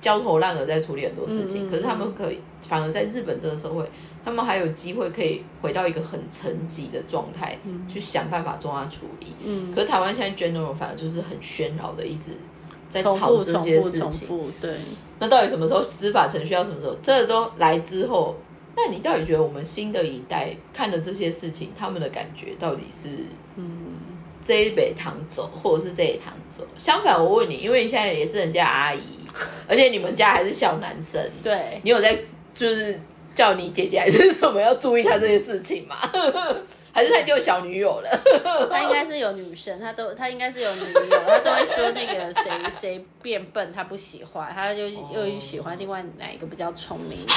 [0.00, 3.84] 焦头烂额在处理很多事情，可是他们可以反而在日本这个社会，
[4.24, 9.28] 他们还有机会可以回到一个很沉寂的状态，去想办法做它处理。
[9.44, 12.30] 嗯可是台湾现在 general 反而就是很喧扰的，一直
[12.88, 14.52] 在重吵这复重复些事情。
[14.60, 14.76] 对，
[15.18, 16.96] 那到底什么时候司法程序要什么时候？
[17.02, 18.36] 这个都来之后，
[18.76, 23.08] 那你到底觉得我们新的一代看的这些事情，他们的感觉到底是
[23.56, 23.66] 嗯
[24.40, 26.66] 这一北堂走，或者是这一堂走？
[26.76, 29.00] 相反，我问你，因为你现在也是人家阿姨，
[29.68, 32.18] 而且你们家还是小男生，对，你有在
[32.54, 32.98] 就是
[33.34, 35.96] 叫你姐姐还是什么要注意他这些事情吗？
[36.94, 38.20] 还是他已经有小女友了？
[38.70, 47.32] 他应该是有女生，他都他应该是有女友，他都会说那个谁谁变笨，他不喜欢，他就又喜欢另外哪一个比较聪明的。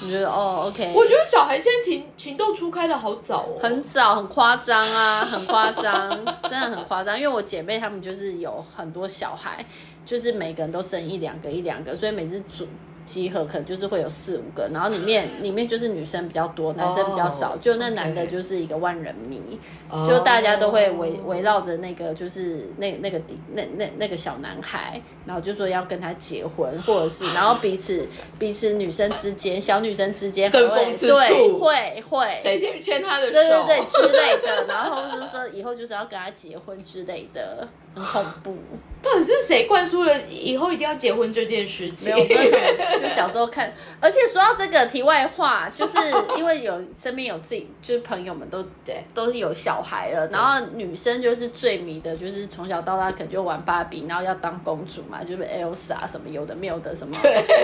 [0.00, 0.92] 你觉得哦，OK？
[0.94, 6.10] 我觉得小孩现在情情窦初开的好早哦，很早，很夸张啊，很夸张，
[6.44, 7.18] 真的很夸张。
[7.18, 9.66] 因为我姐妹她们就是有很多小孩，
[10.06, 12.68] 就是每个人都生一两个一两个，所以每次煮。
[13.04, 17.56] 集合可能就是会有四五个，然后里面里面就是女生比较多，男生比较少。
[17.58, 19.58] 就那男的就是一个万人迷，
[20.06, 28.06] 就大家都会围围绕着那个就是那那个底那那那个小男孩，然后就说要跟他结婚，或者是然后彼此
[28.38, 32.34] 彼此女生之间小女生之间争风吃醋，会会。
[32.42, 37.68] 谁先牵他的手，对对对之类的，然后就是说以后就是要跟他结婚之类的。
[37.94, 38.56] 很恐怖，
[39.02, 42.14] 到底是谁灌输了以后一定要结婚这件事情？
[42.14, 42.50] 没有，
[43.00, 43.72] 就小时候看。
[44.00, 45.96] 而且说到这个题外话，就是
[46.36, 57.14] 因为有身边有自己，就是朋友们都对都是有小孩了，然后女生就是最迷的，就是从小到大可能就玩芭比，然后要当公主嘛，就是 Elsa 什么有的没有的什么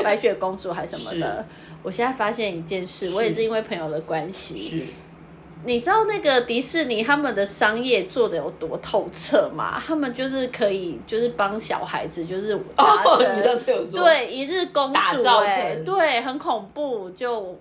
[0.04, 1.44] 白雪公主还什么的。
[1.82, 4.86] 我现在发现一件事，我也是因为朋友的关系。
[5.64, 9.82] 你知道那个迪士尼他们的商业做的有多透彻吗？
[9.86, 13.42] 他们就是可以，就是帮小孩子，就是达成
[13.96, 17.58] 对一日公主，哎，对，很恐怖就。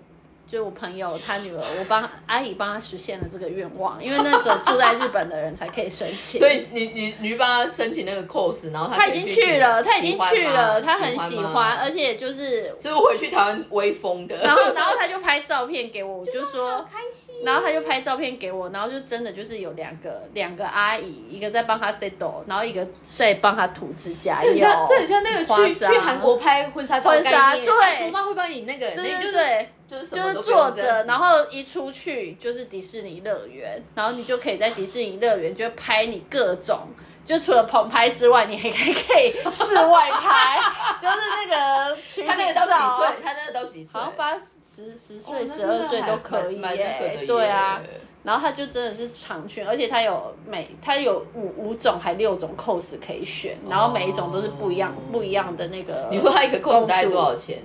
[0.50, 6.40] 就我朋友他女儿，我帮阿姨帮他实现了这个愿望，因为那种住在日本的人才可以申请。
[6.42, 14.38] 所以你你你帮他申请那个 cos，然后他已经去了，他已经去了，他很喜欢，而且就是是不是回去台湾威风的？
[14.38, 17.36] 然后然后他就拍照片给我，我就说开心。
[17.44, 24.40] 然后他就拍照片给我，然后就真的就是有两个两个阿姨，一个在帮他 settle，然后一个在帮他涂指甲。
[24.42, 29.70] 这很像这很像那个去去韩国拍婚纱照婚纱对，我妈会帮你那个，对对对。
[29.90, 36.88] 就是坐着，然后一出去就是迪士尼乐园，然后你就可以在迪士尼乐园就拍你各种，
[37.26, 40.60] 就除了棚拍之外，你还可以可以室外拍，
[41.02, 41.98] 就是那个
[42.28, 43.24] 他那个都几岁？
[43.24, 43.90] 他那个都几岁？
[43.92, 47.26] 好像八十十岁、十二岁都可以耶。
[47.26, 47.82] 对啊，
[48.24, 56.08] 然后他就真的是长裙，而且他有每他有五五种还六种 cos 可以选，然后每一种都是不一样不一样的那个。
[56.12, 57.58] 你说他一个 cos 大概多少钱？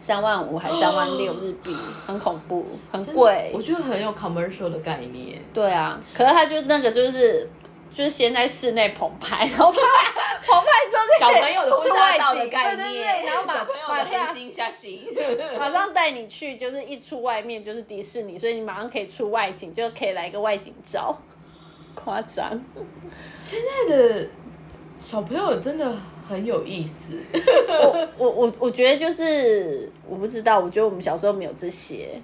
[0.00, 3.52] 三万五还三万六日币， 很恐怖，很贵。
[3.54, 5.38] 我觉得很有 commercial 的概念。
[5.52, 7.48] 对啊，可是他就那个就是
[7.92, 9.78] 就是先在室内棚拍，然后拍
[10.46, 15.06] 棚拍之后小朋友的婚纱照的概念，对对对，然后小朋友的黑心下心，
[15.58, 21.14] 马上带你去，就是一出外面就是迪士尼，所以你马上可以出外景，就可以来一个外景照，
[21.94, 22.58] 夸张。
[23.40, 24.26] 现在的
[24.98, 25.94] 小朋友真的。
[26.30, 32.20] 很有意思，我我我我觉得就是我不知道，我觉得我们小时候没有这些。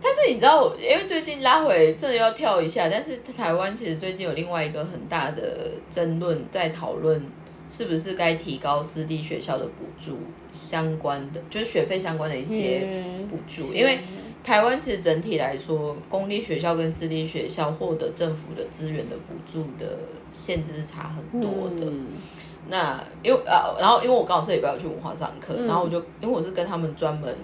[0.00, 7.20] 但是你知道，因为最近拉回这要跳一下，但是台湾其实最近有另外一个很大的争论，在讨论
[7.68, 10.18] 是不是该提高私立学校的补助
[10.52, 12.86] 相关的，就是学费相关的一些
[13.28, 13.98] 补助，因为
[14.44, 19.98] 台湾其实整体来说，公立学校跟私立学校获得政府的资源的补助的
[20.30, 21.92] 限制是差很多的。
[22.68, 27.34] 那因为呃，然后因为我刚好这礼拜要去文化上课，然后我就因为我是跟他们专门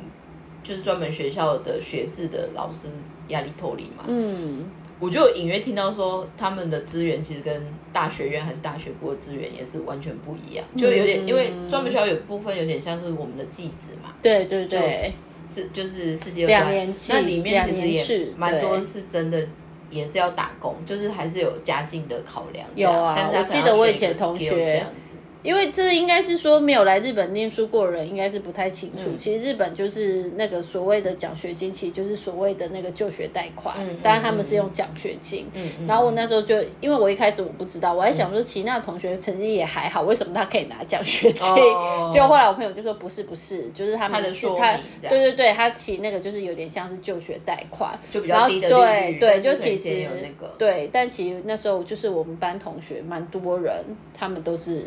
[0.63, 2.89] 就是专门学校的学制的老师
[3.29, 15.13] 压力脱离嘛，嗯，我就隐约听到说他们的资源其实跟大学院还是大学部的资源也是完全不一样，就有点因为专门学校有部分有点像是我们的技职嘛，对对对，
[15.49, 19.47] 是就是世界两年那里面其实也蛮多是真的。
[19.93, 22.67] 也是要打工，就是还是有家境的考量。
[22.75, 25.13] 有啊，我记得我以前同学这样子。
[25.43, 29.11] 因为这应该是说没有来日本念书过人，应该是不太清楚。
[29.19, 33.75] 其实日本就是那个所谓的奖学金，其实就是所谓的那个就学贷款。
[33.79, 35.47] 嗯，当然他们是用奖学金。
[35.55, 35.87] 嗯嗯。
[35.87, 41.41] 然后我那时候就，因为我一开始我不知道，我还想说齐娜同学成绩也还好，为什么他可以拿奖学金？
[41.43, 42.11] 哦。
[42.15, 54.87] 结果后来我朋友就说不是不是，就是他们是他对对对，他提那个就是有点像是就学贷款，就比较低的对对，就其实那个对，但其实那时候就是我们班同学蛮多人，他们都是。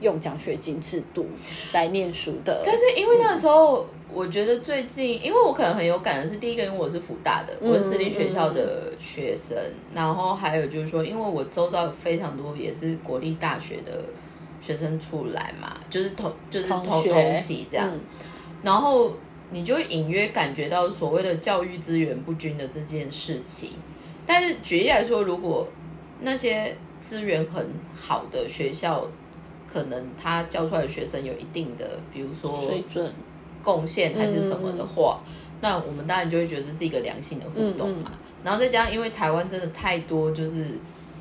[0.00, 1.26] 用奖学金制度
[1.72, 9.56] 来念书的，但是因为那个时候，我觉得最近，因为我可能很有感的是，第一个，因为我是福大的，我是私立学校的学生，
[9.94, 14.04] 然后还有就是说，因为我周遭有非常多也是国立大学的
[14.60, 17.90] 学生出来嘛，就是同就是同同期这样，
[18.62, 19.12] 然后
[19.50, 23.70] 你就隐约感觉到所谓的教育资源不均的这件事情。
[24.26, 25.66] 但是举例来说，如果
[26.20, 29.06] 那些资源很好的学校，
[29.72, 33.12] 可能他教出来的学生有一定的，比如说水准。
[33.64, 35.18] 贡献还是什么的话，
[35.60, 38.12] 那我们当然就会觉得这是一个良性的互动嘛。
[38.44, 40.78] 然后再加上，因为台湾真的太多，就是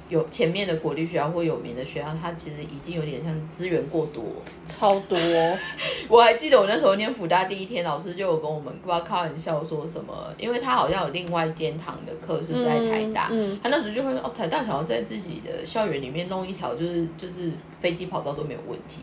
[0.08, 4.24] 有前面的国立学校或有名的学校，它其实已经有点像资源过多，
[4.68, 5.18] 超多。
[6.08, 13.32] 我还记得我那时候念辅大第一天，老师就有跟我们不知道开玩笑说什么，因为他好像有另外一间堂的课是在台大，
[13.64, 19.01] 他那时候就会说哦，台大想要在自己的校园里面弄一条，就是就是飞机跑道都没有问题。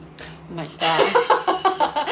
[0.54, 1.02] My God！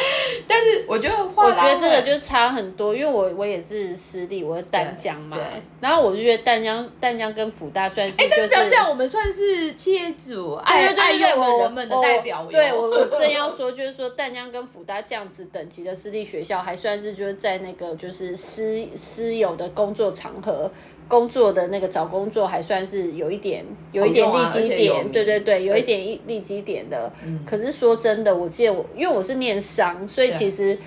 [0.51, 5.38] 但是我觉得，我觉得这个就差很多，因为我我也是私立，我是淡江嘛，
[5.80, 12.44] 然后我就觉得淡江淡江跟福大算是，哎，但是这样我们算是企业主爱爱用的人们的代表。
[12.51, 20.68] 对我我正要说，就是说淡江跟福大这样子等级的私立学校，还算是就是在那个就是私私有的工作场合。
[21.11, 27.12] 工作的那个找工作还算是有一点有一点利基点，对对对，有一点利利基点的。
[27.44, 30.78] 可是说真的，我记得我因为我是念商，所以其实。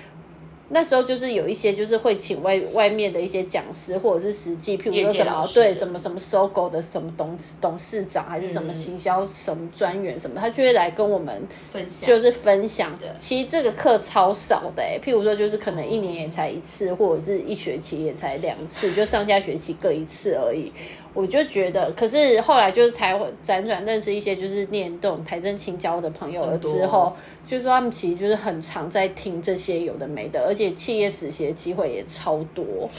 [0.70, 12.98] 那时候就是有一些就是会请外外面的一些讲师或者是实际，譬如说什么对什么什么搜狗的什么董董事长还是什么行销什么专员什么，他就会来跟我们分享，就是分享。
[13.18, 20.72] 其实这个课超少的哎，譬如说就是可能一年也才一次，或者是一学期也才两次，就上下学期各一次而已。
[21.14, 27.14] 我就觉得，可是后来就是才辗转认识一些就是念这种台政青交的朋友了之后，
[27.46, 32.90] 就说他们其实就是很常在听这些有的没的，而且企业实习的机会也超多。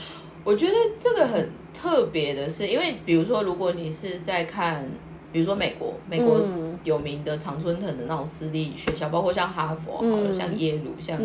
[0.45, 4.88] 我觉得这个很特别的是，因为比如说如果你是在看，
[5.34, 6.39] 比如说美国，美国
[6.86, 11.18] 有名的常春藤的那种私立学校，包括像哈佛，好了，像耶鲁，像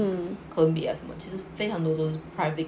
[0.52, 2.66] 哥伦比亚什么，其实非常多都是 private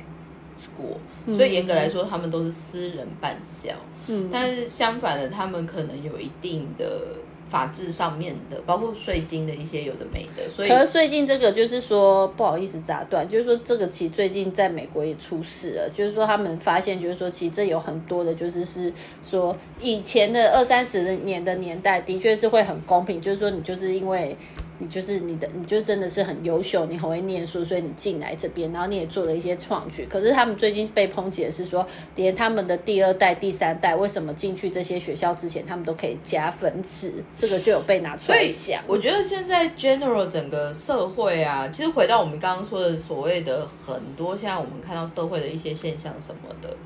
[0.63, 3.73] school，所以严格来说，他们都是私人办校。
[4.07, 7.01] 嗯，但是相反的，他们可能有一定的
[7.49, 10.49] 法制上面的，包括税金的一些有的没的。
[10.49, 18.93] 所以，可是最近这个就是说，不好意思打断，就是说这个其实最近在美国也出事了，就是说他们发现，就是说其实这有很多的，就是是
[19.23, 24.37] 说以前的二三十年的年代，的确是会很公平，就是说你就是因为。
[24.83, 30.05] 你就是你的，你就真的是很优秀，你很会念书，所以你进来这边，然后你也做了一些创举。
[30.11, 37.23] 可是他们最近被抨击的是说，连他们的第二代、第三代，为什么进去这些学校之前，他们都可以加分制？
[37.37, 38.83] 这个就有被拿出来讲。
[38.89, 46.77] 我觉得现在 general 整个社会啊，其实回到我们刚刚说的所谓的很多，现在我们看到社会的一些现象什么的，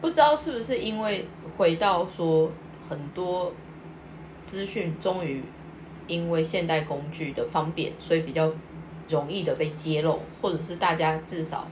[0.00, 1.24] 不知道是不是因为
[1.56, 2.50] 回到说
[2.88, 3.52] 很多
[4.44, 5.40] 资讯终于。
[6.08, 8.50] 因为现代工具的方便，所以比较
[9.08, 11.68] 容易的被揭露，或者是大家至少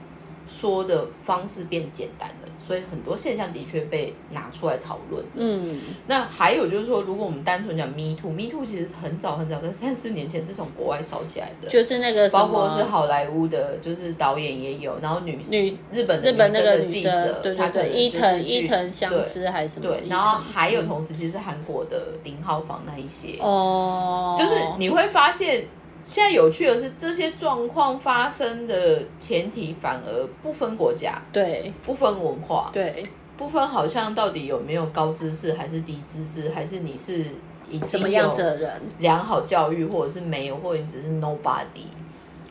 [0.47, 2.47] 说的方式变简单了。
[2.59, 5.23] 所以很多现象的确被拿出来讨论。
[5.35, 19.87] 嗯，那还有就是说，如果我们单纯讲 Me Too，Me Too 其实很早很早，在三四年前是从国外烧起来的，就是那个包括是好莱坞的，就是导演也有，然后女女日本日本那个记者，对对对，伊藤伊藤相知还是什么？
[19.87, 25.65] 对，然后还有同时其实是韩国的林浩房那一些哦，就是你会发现。
[26.07, 33.03] 现在有趣的是，这些状况发生的前提反而不分国家，对，不分文化，对，
[33.35, 37.25] 不分好像到底有没有高知识还是低知识，还是你是
[37.69, 41.91] 已经么样子的人，良好教育，或者是没有，或者你只是 nobody。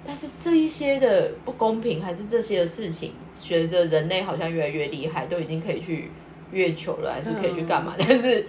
[0.06, 6.10] 但是这一些的不公平，还是这些的事情，随着人类好像越来越厉害，都已经可以去
[6.52, 7.94] 月球了，还是可以去干嘛？
[7.98, 8.44] 但是。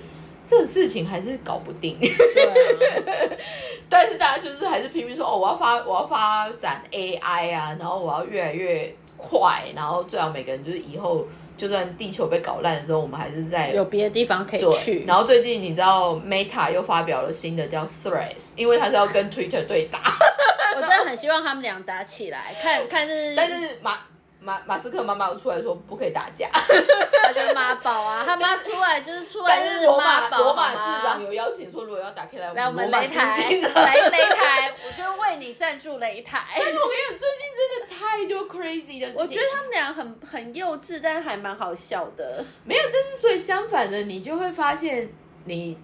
[0.47, 1.97] 这事情还是搞不定，
[3.89, 11.27] 但是大家就是还是拼命说哦，我要发我要发展 AI 啊，然后我要越来越快，然后最好每个人就是以后
[11.57, 15.03] 就算地球被搞烂了之后，我们还是在有别的地方可以去。
[15.05, 19.99] 然后最近你知道 Meta 又发表了新的叫 Threads，因为它是要跟 Twitter 对打。
[20.75, 23.97] 我真的很希望他们俩打起来，看看是， 但是马。
[24.39, 36.45] 马马斯克妈妈出来说不可以打架， 他就妈宝啊，他妈出来就是出来就是罗马罗马市长有邀请说如果要打开来，来我们擂台，来擂台，我就为你赞助擂台。
[36.55, 39.21] 但是我跟你讲，最近真的太多 crazy 的事情。
[39.21, 42.45] 我觉得他们俩很很幼稚，但是还蛮好笑的。
[42.63, 45.09] 没有，但是所以相反的，你就会发现
[45.45, 45.77] 你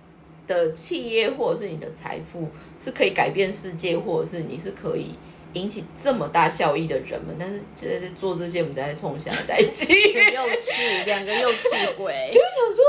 [0.47, 2.47] 的企业或者是你的财富
[2.77, 5.15] 是可以改变世界，或者是你是可以。
[5.53, 12.83] 引起这么大效益的人们， 但是在在做这些，我们在冲下代机，幼稚，两个幼稚鬼， 就想说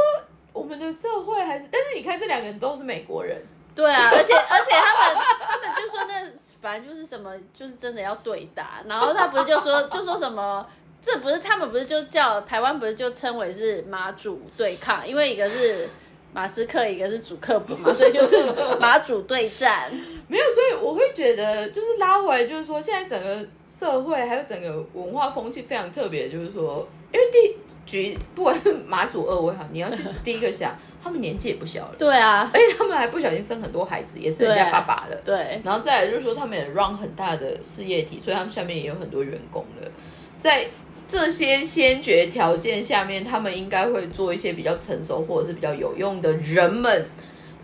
[0.53, 3.43] 我们的社会还是，但是你看这两个人都是美国人，
[3.75, 6.31] 对啊，而且而且他们他们就说那
[6.63, 10.67] 反正就是什么，就是真的要对打，然后他不是就说 就说什么，
[11.03, 15.89] 这不是他们不是就叫台湾不是就称为是马祖对抗，因为一个是
[16.33, 18.45] 马斯克，一个是主克伯嘛，所以就是
[18.81, 19.93] 马祖对战。
[20.29, 23.47] 没有，所以我会觉得就是拉回来，就是说现在整个
[23.79, 27.57] 社会还有整个文化风气非常特别，就是说，因为第
[27.87, 35.17] 举不管是马祖二位哈，你要去第一个想， 他们年纪也不小了，对啊，而且他们还不小心生很多孩子，也是人家爸爸了。
[35.23, 39.91] 对，然后再来就是说，他们也 run 很大的事业体，所以他们下面也有很多员工了。
[40.39, 40.65] 在
[41.07, 47.05] 这些先决条件下面，他们应该会做一些比较成熟或者是比较有用的人们，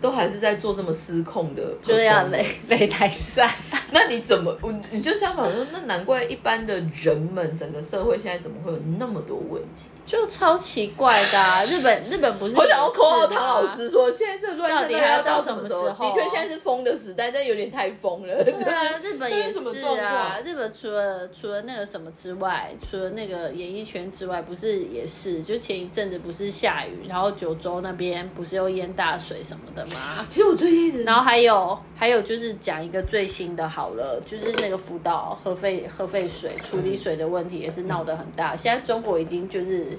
[0.01, 3.55] 都还是在做这么失控的就是要擂擂台赛。
[3.93, 9.85] 那你怎么，我你就相反说，那难怪一般的人们，整个社会现在怎么会有那么多问题？
[10.03, 18.43] 就超奇怪的、啊， 日本日本不是我想要也是扣到吗唐老师说，现在这个乱到底还要到什么时候的确，现在是疯的时代，但有点太疯了。
[18.43, 19.59] 对啊， 日本也是
[19.99, 20.39] 啊。
[20.43, 25.43] 日本除了除了那个什么之外，除了那个演艺圈之外，不是也是？
[25.43, 30.25] 就前一阵子不是下雨，然后九州那边不是又淹大水什么的吗？
[30.29, 38.55] 其实我最近一直，然后还有还有就是讲一个最新的好了，就是那个福岛核废核废水处理水的问题也是闹得很大。
[38.55, 39.97] 现在中国已经就是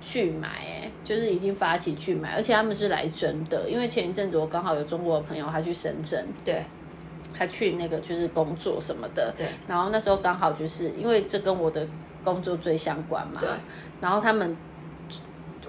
[0.00, 3.68] 去买、哎，就是已经发起去买，而且他们是来真的。
[3.68, 6.62] 因为前一阵子我刚好有中国的朋友，他去深圳，对
[7.36, 11.86] 他去那个就是工作什么的，对，然后那时候刚好就是因为这跟我的
[12.24, 13.48] 工作最相关嘛，对，
[14.00, 14.56] 然后他们。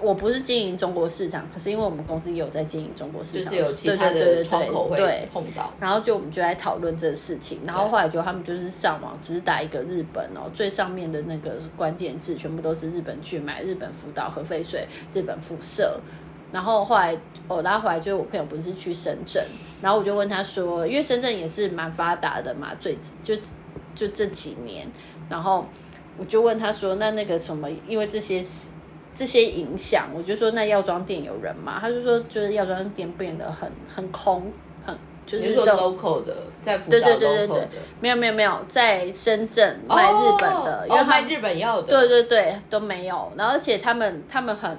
[0.02, 5.72] 我不是经营中国市场，可是因为我们公司也有在经营中国市场，就是有其他的对对对对窗口会，碰到。
[5.78, 16.00] 然后就我们就在讨论这个事情，然后后来就他们就是上网只是打一个日本哦，最上面的那个关键字全部都是日本去买日本福岛核废水、日本辐射。
[16.50, 17.16] 然后后来
[17.48, 19.42] 我拉回来，就是我朋友不是去深圳，
[19.80, 23.34] 然后我就问他说，因为深圳也是蛮发达的嘛，最就
[23.94, 24.86] 就这几年，
[25.30, 25.66] 然后
[26.18, 28.42] 我就问他说，那那个什么，因为这些
[29.14, 31.78] 这些影响，我就说那药妆店有人嘛？
[31.80, 34.50] 他就说就是药妆店变得很很空，
[34.84, 34.96] 很
[35.26, 37.60] 就是说 local 的，在福岛对对对对 local 对。
[37.60, 37.68] 的，
[38.00, 44.78] 没有没有没有，在深圳卖日本的，哦因为卖日本药的，对对对都没有，然后而且他们他们很，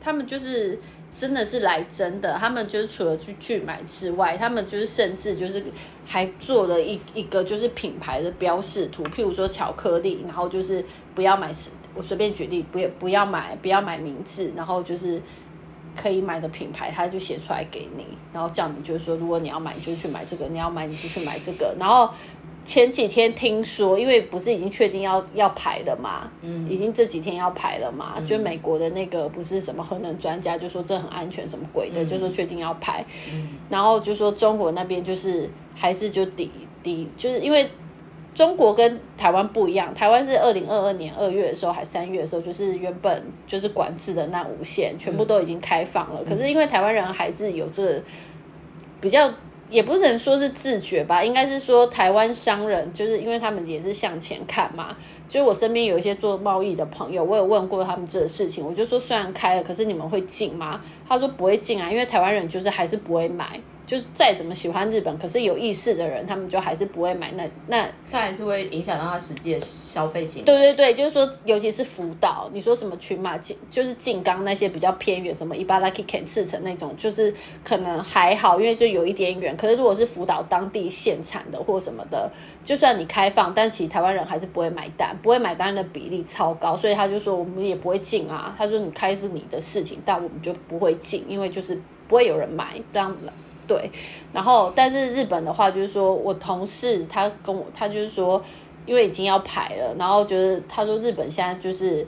[0.00, 0.78] 他们就是
[1.14, 5.62] 真的是来真的，他们就是除了去去买之外，他们就是甚至就是
[6.06, 11.50] 还做了一一个就是品牌的标示图，譬如说巧克力，然后就是不要买，
[11.98, 15.20] 我随便举例，不要不要买不要买名字，然后就是。
[15.96, 21.74] 可以买的品牌，他就写出来给你，然后叫你就是说，如果你要买，你就去买这个；你要买，你就去买这个。
[21.76, 22.08] 然后
[22.64, 36.48] 前几天听说，因为不是已经确定要要排了嘛，嗯，已经这几天要排了嘛，就美国的那个不是什么核能专家就说这很安全，什么鬼的，就说确定要排，嗯，然后就说中国那边就是还是就抵
[36.80, 37.68] 抵，就是因为。
[38.38, 46.22] 中国跟台湾不一样，台湾是二零二二年二月的时候，还三月的时候，就是原本就是管制的那五线，全部都已经开放了。
[46.22, 48.02] 可是因为台湾人还是有这个
[49.00, 49.28] 比较，
[49.68, 54.96] 也不能说是自觉吧，应该是说台湾商人，就是因为他们也是向前看嘛。
[55.28, 60.80] 就是我身边有一些做贸易的朋友，我有问过他们这个事情，我就说虽然开了，可是你们会进吗？
[61.08, 63.60] 他说不会进啊，因为台湾人就是还是不会买。
[63.88, 67.32] 就是再怎么喜欢日本，可是有意识的人，他们就还是不会买。
[67.32, 70.44] 那那他还是会影响到他实际的消费行为。
[70.44, 77.32] 对对对，就是说，尤其是福岛，你说什么群马静，就是静冈那些比较偏远，什么伊巴拉基肯赤城那种，就是
[77.64, 79.56] 可能还好，因为就有一点远。
[79.56, 82.30] 可是如果是福岛当地现产的或什么的，
[82.62, 88.54] 就算你开放，但其实台湾人还是不会买单，不会买单的比例超高，所以他就说我们也不会进啊。
[88.58, 93.30] 他说你开是你的事情，但我们就不会进，因为就是不会有人买这样子。
[93.68, 93.90] 对，
[94.32, 98.42] 然后但是日本的话，就是说我同事他跟我，他就是说，
[98.86, 102.04] 因为已经要排了，然后就是他说日本现在就是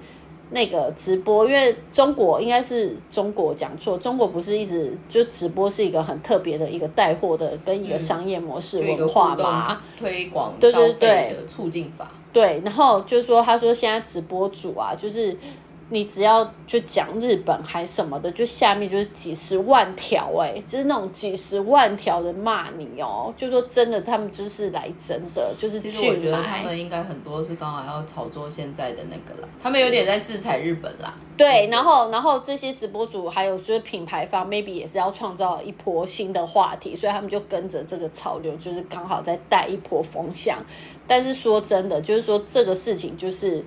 [0.50, 12.10] 那个直播，因为中国应该是中国讲错，中国不是一直就直播是一个很特别的一个带货的跟一个商业模式文化嘛，推广对对消费的促进法。
[12.32, 15.36] 对，然后就是说他说现在直播主啊，就是。
[15.90, 26.64] 你只要就讲日本还什么的，就下面就是几十万条哎、就是那种几十万条的骂你哦，就说真的，他们就是来真的，就是其实我去觉得他买。
[26.64, 31.12] 们应该很多是刚好要炒作现在的那个啦，他们有点在制裁日本啦。
[31.36, 40.58] 对，然后然后这些直播主还有就是品牌方，maybe 也是要创造一波新的话题，所以他们就跟着这个潮流，就是刚好在带一波风向。
[41.06, 43.64] 但是说真的，就是说这个事情就是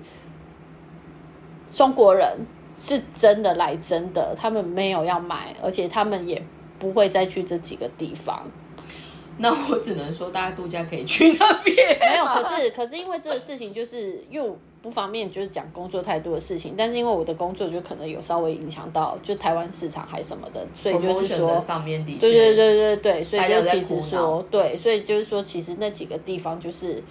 [1.74, 2.38] 中国人
[2.76, 6.42] 是真的来真的，他们没有要买，而且他们也
[6.78, 8.46] 不会再去这几个地方。
[9.36, 11.98] 那我只能说，大家度假可以去那边。
[11.98, 14.48] 没有，可是可是因为这个事情，就是因为
[14.80, 27.02] 不方便就是讲工作太多的事情，但是因为我的工作就可能有稍微影响到就台湾市场还什么的，所以就是说上面的，对对对对对，所以就其实说对，所以就是说，其实那几个地方就是，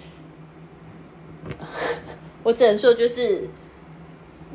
[2.43, 3.49] 我只能说就是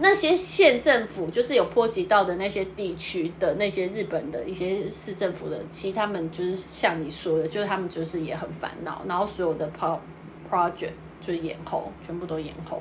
[0.00, 9.98] 那些县政府，就是有波及到的那些地区的那些日本的一些市政府的，其实他们就是像你说的，就是他们就是也很烦恼，然后所有的 pro
[10.48, 12.80] project 就是延后，全部都延后。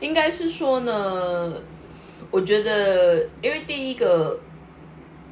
[0.00, 1.54] 应该是说呢，
[2.30, 4.38] 我觉得因为第一个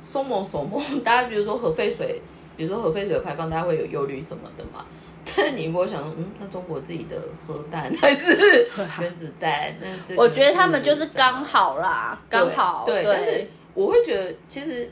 [0.01, 2.21] 松某手某，大家比如说核废水，
[2.57, 4.85] 比如说核废水的排放，大家会有忧虑什么的嘛。
[5.37, 8.37] 但是你如果想说，嗯，那中国自己的核弹还是
[9.01, 14.91] 原子弹，那这我觉得他们就是刚好啦，刚好对，但是我会觉得其实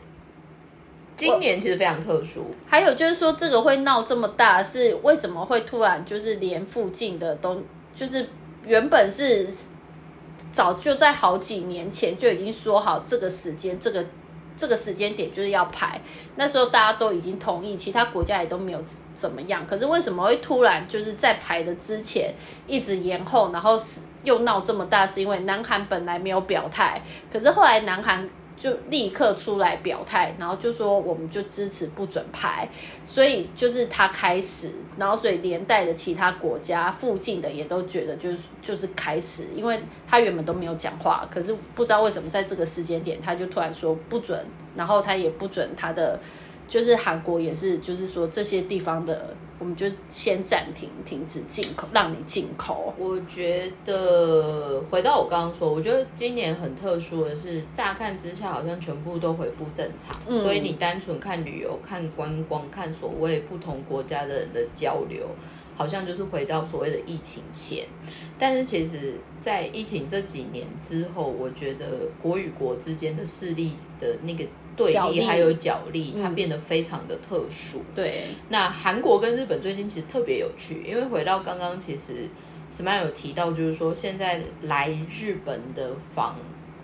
[1.16, 7.62] 今年其实非常特殊，还有就是说，这个会闹这么大，是为什么会突然就是连附近的都
[7.94, 8.26] 就是
[8.64, 9.48] 原本是
[10.50, 14.04] 早就在好几年前就已经说好这个时间这个
[14.56, 16.00] 这个时间点就是要排，
[16.36, 18.82] 那时候大家都已经同意，其他国家也都没有
[19.14, 19.66] 怎么样。
[19.66, 22.34] 可是为什么会突然就是在排的之前
[22.66, 23.80] 一直延后，然后
[24.22, 25.06] 又闹这么大？
[25.06, 27.02] 是因为南韩本来没有表态，
[27.32, 28.28] 可是后来南韩。
[28.56, 32.68] 就立刻出来表态，然后就说我们就支持不准排，
[33.04, 44.44] 所以就是他开始，然后所以连带的其他国家附近的也都觉得就是就是开始，因为他原本都没有讲话，可是不知道为什么在这个时间点他就突然说不准，
[44.76, 46.18] 然后他也不准他的，
[46.66, 52.92] 就是韩国也是就是说这些地方的我们就先暂停停止进口，让你进口。
[52.98, 65.26] 我觉得回到我刚刚说，我觉得今年很特殊的是，乍看之下好像全部都恢复正常，嗯所以你单纯看旅游、看观光、看所谓不同国家的人的交流，
[65.76, 67.86] 好像就是回到所谓的疫情前。
[68.36, 71.86] 但是其实，在疫情这几年之后，我觉得
[72.20, 74.44] 国与国之间的势力的那个
[74.76, 77.82] 对立还有角力，它嗯变得非常的特殊。
[77.94, 82.28] 对，那韩国跟日本最近其实特别有趣，因为回到刚刚，其实
[82.70, 86.36] 史曼有提到，就是说现在来日本的访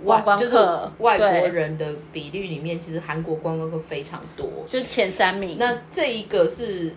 [0.05, 0.57] 外就是
[0.99, 4.49] 外国人的比率里面，其实韩国观光客非常多。
[4.67, 5.57] 就是前三名。
[5.59, 6.91] 那这一个是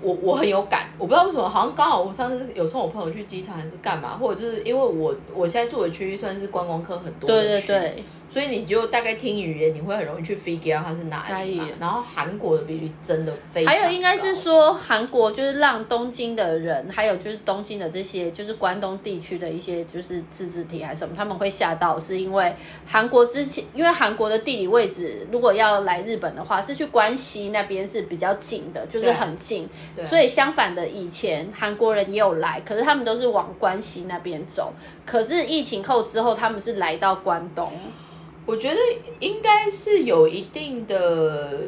[0.00, 8.04] 我我很有感，我不知道为什么，好像刚好我上次有送我朋友去机场还是干嘛，或者就是因为我我现在住的区域算是观光客很多的对对区对，
[8.36, 11.68] 所以你就大概听语言，你会很容易去 figure out 它是哪哪里里嘛。
[11.80, 29.66] 然后韩国的比例真的非常高，还有应该是说韩国就是让东京的人，还有就是东京的这些就是关东地区的一些就是自治体还是什么，他们会吓到，是因为韩国之前因为韩国的地理位置，如果要来日本的话，是去关西那边是比较近的，就是很近，
[30.10, 34.74] 所以相反的，以前韩国人也有来，可是他们都是往关西那边走，
[35.06, 37.72] 可是疫情后之后，他们是来到关东。
[38.46, 38.76] 我觉得
[39.18, 41.64] 应该是有一定的，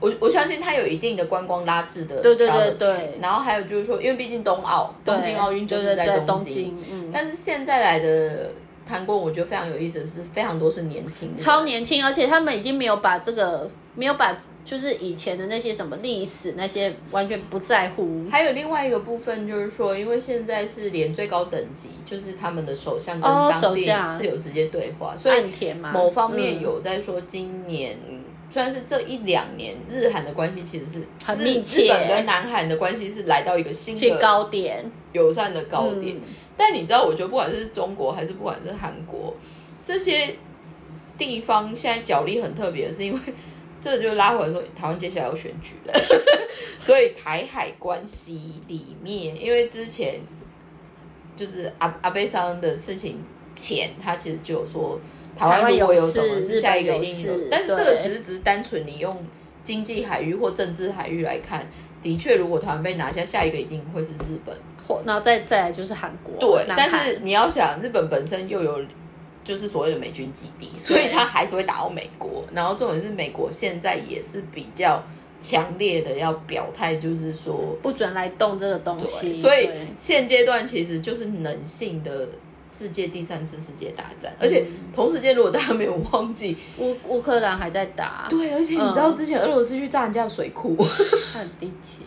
[0.00, 3.18] 我我相信它有一定的观光拉制的对对对对。
[3.22, 8.50] 然后还有就是说，因为毕竟冬奥、东京奥运就是在东京，京，嗯，但是现在来的
[8.88, 18.24] 韩国，我觉得非常有意思的是，非常多是年轻人，超年轻，而且他们已经没有把这个没有把就是以前的那些什么历史那些完全不在乎。
[18.30, 24.08] 还有另外一个部分就是说，因为现在是连最高等级，就是他们的首相跟哦当地首相。
[24.08, 25.44] 是有直接对话，所以
[25.92, 27.96] 某方面嗯有在说，今年、
[28.48, 31.86] 虽然是这一两年日韩的关系其实是很密切。
[31.86, 36.16] 日本跟南韩的关系是来到一个新的高点，友善的高点。
[36.16, 36.22] 嗯
[36.56, 39.34] 但你知道，我觉得不管是中国还是不管是韩国，
[39.84, 40.34] 这些
[41.18, 43.20] 地方现在角力很特别，是因为
[43.80, 45.94] 这就拉回来说，台湾接下来要选举了，
[46.78, 50.20] 所以台海关系里面，因为之前
[51.36, 53.22] 就是阿阿贝桑的事情
[53.54, 54.98] 前，他其实就有说，
[55.36, 59.24] 台湾如果有什么是下一个一定但是这个对只是只是单纯你用
[59.62, 61.68] 经济海域或政治海域来看，
[62.02, 64.56] 的确，如果台湾被拿下，下一个一定会是日本。
[64.86, 68.80] 或然后再再来就是韩国，对，但是你要想，日本本身又有
[69.42, 72.44] 就是所谓的美军基地，所以它还是会打到美国。
[72.52, 75.02] 然后重点是，美国现在也是比较
[75.40, 82.28] 强烈的要表态，就是说，不准来动这个东西，所以对现阶段其实就是能性的
[82.68, 84.34] 世界第三次世界大战。
[84.40, 90.76] 而且同时间，如果大家没有忘记，乌乌克兰还在打，对，而且你知道之前俄罗斯去炸人家的水库，
[91.32, 92.04] 它 很低级。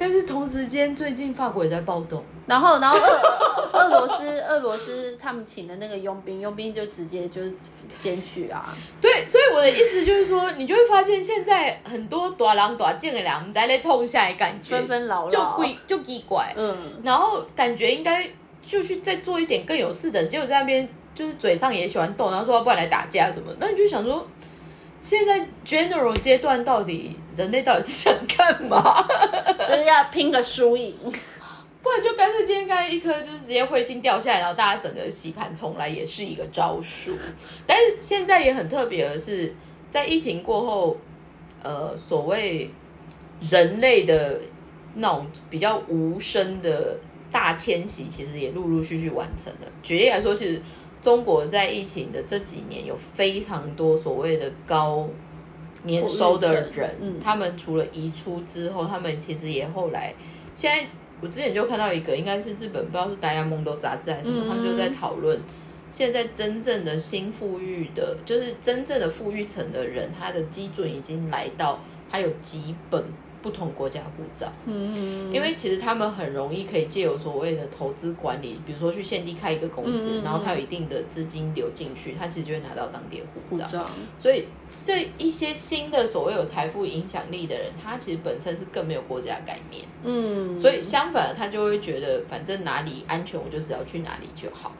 [0.00, 2.24] 但是同时间最近法国也在暴动。
[2.46, 7.52] 然后，然后俄俄罗斯俄罗斯他们请的那个佣兵，佣兵就直接就是
[7.98, 18.26] 检举啊，对，所以我的意思就是说，你就会发现现在很多多狼多贱的狼在那冲下来，感觉纷纷扰扰，就鬼就奇怪，嗯，然后感觉应该
[18.64, 24.26] 就去再做一点更有事的人，结果在那边就是嘴上也喜欢动，然后说不然来打架什么，那你就想说。
[25.00, 29.06] 现在 general 阶段到底人类到底是想干嘛？
[29.66, 30.94] 就是要拼个输赢，
[31.82, 37.16] 不然就干脆今天盖一颗就是直接彗星掉下来，然后大家整个洗盘重来也是一个招数。
[37.66, 39.54] 但是现在也很特别的是，
[39.88, 40.98] 在疫情过后，
[41.62, 42.70] 呃，所谓
[43.40, 44.38] 人类的
[44.96, 46.98] 那种比较无声的
[47.32, 49.72] 大迁徙，其实也陆陆续续完成了。
[49.82, 50.60] 举例来说，其实。
[51.00, 55.08] 中国在疫情的这几年，有非常多所谓的高
[55.84, 60.14] 年收的人，他们除了移出之后，他们其实也后来，
[60.54, 60.86] 现在
[61.20, 65.40] 我之前就看到一个，应该是日本不知道是《达亚梦多》杂志还是什么，他们就在讨论，
[65.88, 71.80] 现在真正的新富裕的，就是真正的富裕层的人，他的基准已经来到，
[72.10, 73.02] 他有几本。
[73.42, 83.86] 不同国家护照，嗯，因为其实他们很容易可以借有所谓的投资管理，比如说去现地开一个公司，然后他有一定的资金流进去，他其实就会拿到当地的护照。
[84.18, 94.72] 所以这一些新的所谓有财富影响力的人，他其实本身是更没有国家概念，嗯，所以相反，他就会觉得反正哪里安全，我就只要去哪里就好。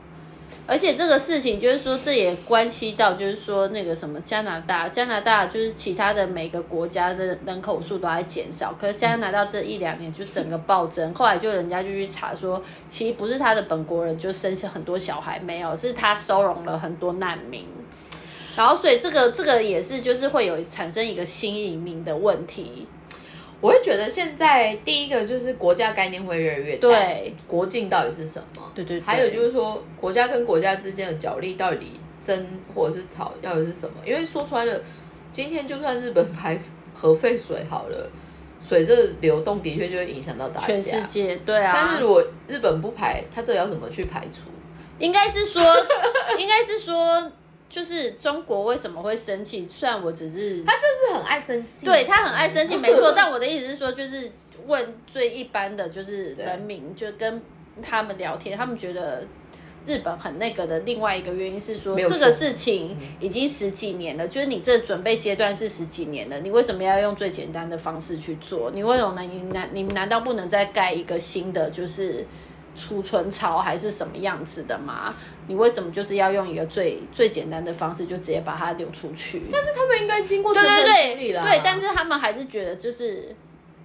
[0.71, 11.13] 而且这个事情就是说，这也关系到，就是说那个什么加拿大，加拿大就是其他的每个国家的人口数都在减少，可是加拿大这一两年就整个暴增。
[11.13, 17.67] 后来就人家就去查说，其实不是他的本国人就生下很多小孩，没有，是他收容了很多难民。
[18.55, 22.87] 然后所以这个这个也是就是会有产生一个新移民的问题。
[23.61, 28.73] 我会觉得现在第一个就是国家概念会越来越大，对，国境到底是什么？
[28.75, 29.01] 对对。
[29.01, 33.97] 还有就是说，国家跟国家之间的角力到底争或者是吵到底是什么？
[34.07, 34.81] 因为说穿了，
[35.31, 36.59] 今天就算日本排
[36.95, 38.11] 核废水好了，
[38.67, 40.67] 水这流动的确就会影响到大家。
[40.67, 41.73] 全世界对啊。
[41.75, 44.51] 但是如果日本不排，它这要怎么去排除？
[44.99, 45.63] 应该是说，
[46.39, 47.31] 应该是说。
[47.71, 49.67] 就是中国为什么会生气？
[49.71, 53.13] 虽然我只是他就是很爱生气，对他很爱生气，没错。
[53.17, 54.33] 但我的意思是说，就是
[54.67, 57.41] 问最一般的就是人民，就跟
[57.81, 59.23] 他们聊天，他们觉得
[59.87, 60.81] 日本很那个的。
[60.81, 68.73] 另外一个原因是说，这个事情已经十几年了，就是你这准备阶段是十几年了，你为什么要用最简单的方式去做？
[68.75, 71.71] 你为什么你难你难道不能再盖一个新的？
[71.71, 72.27] 就是。
[72.75, 75.15] 储存槽还是什么样子的吗？
[75.49, 79.43] 你为什么就是要用一个最最简单的方式，就直接把它流出去？
[79.51, 83.35] 但是他们应该经过对对对对，但是他们还是觉得就是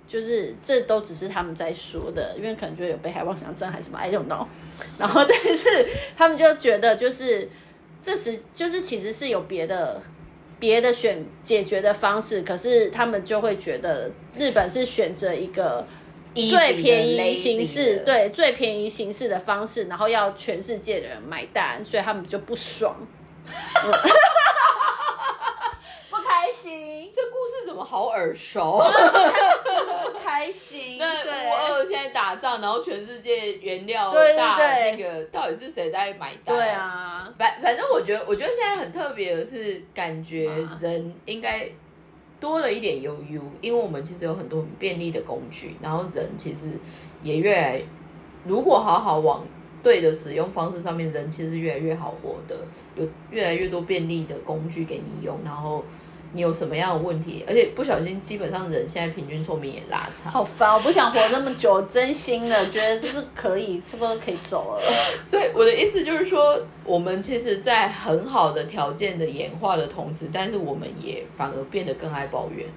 [0.07, 4.45] 就是这都只是他们在说的，因为可能就有被害妄想症还是什么，I don't know。
[4.99, 7.49] 然后但是他们就觉得就是
[8.03, 10.01] 这是就是其实是有别的
[10.59, 15.85] 别的选解决的方式，可是他们就会觉得日本是选择一个。
[16.35, 22.95] 最便宜形式，对最便宜形式的方式，然后要全世界的人买单，所以他们就不爽，
[26.09, 27.09] 不开心。
[27.13, 28.81] 这故事怎么好耳熟？
[30.03, 30.97] 不开心。
[30.97, 36.55] 那乌二现在打仗，然后全世界原料大，那个到底是谁在买单？
[36.55, 40.49] 对啊，反反正我觉得，我觉得现在很特别的是，感觉
[40.81, 41.69] 人应该。
[42.39, 46.67] 多了一点悠悠，因为我们其实有很多很便利的工具，然后人其实
[47.23, 47.81] 也越来，
[48.45, 49.45] 如果好好往
[49.81, 52.55] 对的使用方式上面，人其实越来越好活的，
[52.95, 55.83] 有越来越多便利的工具给你用，然后。
[56.35, 57.45] 你有什么样的问题？
[57.47, 60.29] 而且不小心，基本上人现在平均寿命也拉长。
[60.29, 64.81] 好烦，我不想活那么久，真心的觉得这是可以，是不是可以走了？
[65.25, 72.67] 所以我的意思就是说，我们其实，在很好的条件的演化的同时，但是我们也反而变得更爱抱怨，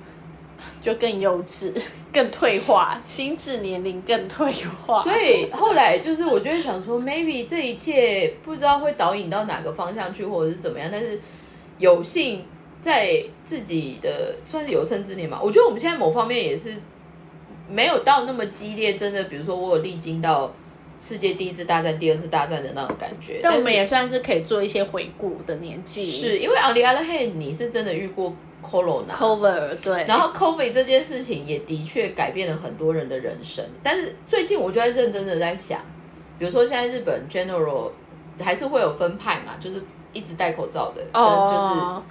[0.81, 1.73] 就更幼稚、
[2.15, 4.53] 更退化，心智年龄更退
[4.87, 5.03] 化。
[5.03, 11.21] 所以后来就是，我就会想说，maybe 这一切不知道会导引到哪个方向去，或者是怎么样，但是
[11.79, 12.45] 有幸。
[12.81, 16.73] 在自己的算是有生之年嘛，我觉得我们现在某方面也是
[17.69, 20.51] 没有到那么激烈，真的，比如说我有历经到
[20.99, 26.11] 世界第一次大战、第二次大战的那种感觉，但我们也算是可以做一些回顾的年纪。
[26.11, 33.65] 是因为 On the other hand，你是真的遇过 Corona，Cover 对，然后 Covid 这件事情也的确改变了很多人的人生。
[33.83, 35.81] 但是最近我就在认真的在想，
[36.39, 37.91] 比如说现在日本 General
[38.41, 42.03] 还是会有分派嘛，就是一直戴口罩的，就是。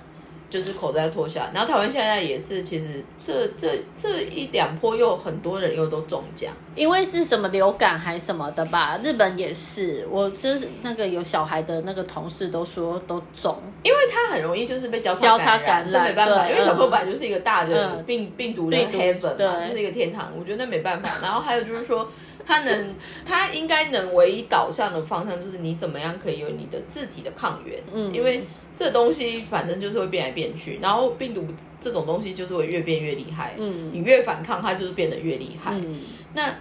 [0.50, 9.00] 就是口罩脱下，然后台湾现在也是，其实这这这一两波又很多人又都中奖，因为是什么流感还什么的吧？
[9.04, 21.10] 日本也是，我就是那个有小孩的那个同事都说都中，因为他很容易就是被交叉感染，这没办法，因为小朋友本来就是一个大的病病毒的 heaven 嘛，就是一个天堂，我觉得那没办法。
[21.22, 22.10] 然后还有就是说。
[22.50, 22.96] 他能，
[23.26, 28.48] 他应该能唯一导向的方向就是你怎么样可以有你的自己的抗原，嗯，因为
[28.78, 31.44] 这东西反正就是会变来变去，然后病毒
[31.82, 36.02] 这种东西就是会越变越厉害，嗯，你越反抗它就是变得越厉害，嗯，
[36.36, 36.56] 那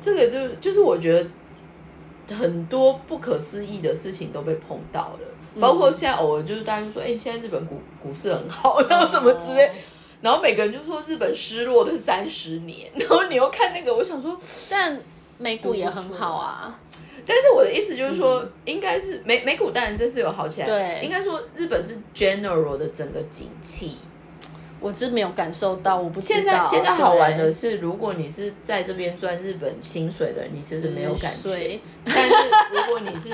[0.00, 1.24] 这个就就是我觉
[2.26, 9.70] 得很多不可思议的事情都被碰到了，包括现在偶尔就是大家就说，哎，现在日本股股市很好， 然后什么之类。
[10.20, 14.38] 然后每个人就说日本失落的三十年，然后你又看那个，我想说，
[14.70, 15.00] 但
[15.38, 16.78] 美股也很好啊。
[17.26, 23.96] 但是我的意思就是说，应该是美美股当然这次有好起来，对，应该说日本是 general 的整个景气。
[24.80, 31.78] 我是没有感受到，我不现在现在好玩的是，如果你是在这边赚日本薪水的人，你其实没有感觉。
[32.04, 32.34] 但是
[32.72, 33.30] 如果你是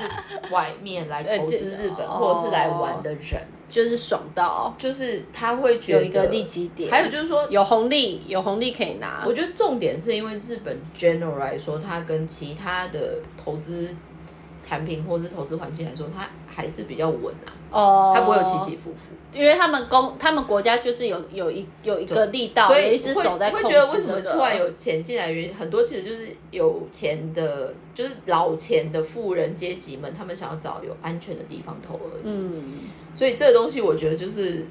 [0.51, 6.91] 外面来投资日本 或者是来玩的人，就是爽到，就是他会觉得有一个利基点。
[6.91, 9.23] 还有就是说有红利，有红利可以拿。
[9.25, 13.87] 我觉得重点是因为日本 general 来说，它跟其他的投资
[14.67, 17.53] 产品或是投资环境来说，它还是比较稳啊。
[17.69, 23.65] 哦，它不会有起起伏伏，因为他们公他们国家就是有有一有一个力道，所以一只手在控制。
[23.65, 25.29] 会觉得为什么突然有钱进来？
[25.29, 32.21] 原因很多其实就是有钱的，就是老钱的富人阶级们，他们想要找有安全的地方投而已。
[32.23, 32.63] 嗯，
[33.13, 34.65] 所以这个东西我觉得就是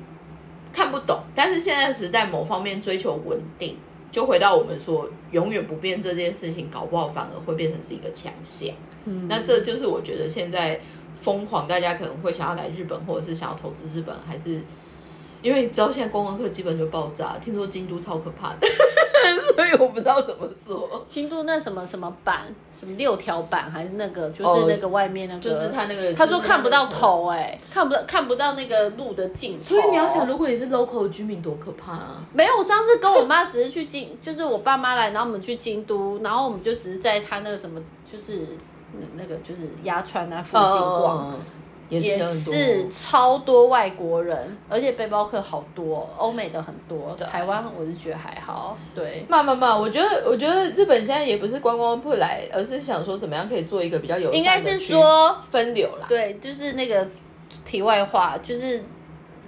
[0.72, 1.20] 看不懂。
[1.34, 3.76] 但是现在时代某方面追求稳定，
[4.10, 8.70] 就回到我们说永远不变这件事情，搞不好反而会变成是一个强项。
[9.06, 10.78] 嗯，那这就是我觉得现在。
[11.18, 14.60] 疯狂，大家可能会想要来日本，或者是想要投资日本，还是
[15.40, 18.68] 因为你知道现在观光客基本就爆炸，听说京都超可怕的，
[19.56, 21.04] 所以我不知道怎么说。
[21.08, 22.42] 京都那什么什么板，
[22.78, 29.64] 什么六条板，还是那个就是那个外面那个，就是他那个，他说看不到头，哎，看不到看不到那个路的尽头。
[29.64, 32.22] 所以你要想，如果你是 local 居民，多可怕啊！
[32.34, 37.80] 没有，我上次跟我妈只是去京，就是我爸妈来，然后我们去京都，然后我们就只是在他那个什么，
[38.12, 38.46] 就是。
[39.16, 41.38] 那个就是鸭川啊，附近逛，
[41.88, 48.76] 也是超多外国人，而且背包客好多，欧美的很多，台湾我是觉得还好。
[48.94, 56.06] 对，慢慢慢，我觉得我觉得日本现在也不是观光不来，而是想说怎么样可以做一个比较有，应该是说分流啦。
[56.08, 57.06] 对，就是那个
[57.64, 58.82] 题外话，就是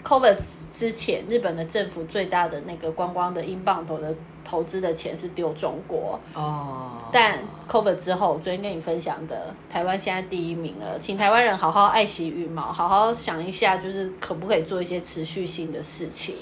[0.05, 0.37] COVID
[0.73, 4.15] 之前，日本的政府最大的那个观光的英镑投的。
[4.45, 7.39] 投资的钱是丢中国哦，但
[7.69, 16.35] cover 之后，昨天跟你分享的，台湾现在第一名了，请台湾人好好爱惜羽毛，好好想一下，就是可不可以做一些持续性的事情，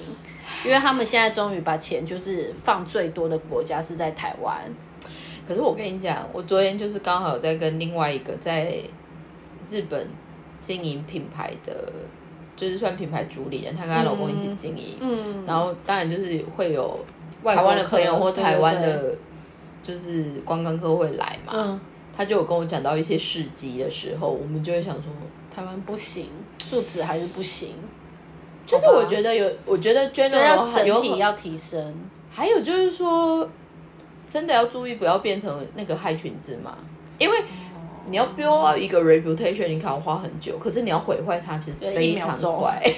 [0.65, 4.63] 因为他们现在终于把钱就是放最多的国家是在台湾，
[5.49, 8.79] 可是我跟你讲，我昨天就是刚好有在跟另外一个在
[9.69, 10.09] 日本
[10.61, 11.93] 经营品牌的，
[12.57, 16.99] 就是算品牌主理人，他跟他老公一起经营，嗯，然后当然就是会有。
[17.45, 19.15] 台湾的朋友或台湾的，
[19.81, 21.81] 就是观光客会来嘛，嗯
[22.17, 25.05] 他就有跟我讲到一些事迹的时候，我们就会想说，
[25.55, 26.27] 台湾不行，
[26.59, 27.75] 素质还是不行。
[28.67, 31.95] 就是我觉得有，我觉得 general 整体要提升，
[32.31, 33.49] 还有就是说，
[34.29, 36.77] 真的要注意不要变成那个害群之马，
[37.19, 37.39] 因为
[38.09, 42.81] 你要 build 一个 reputation，你可能花很久，可是你要毁坏它其实非常快。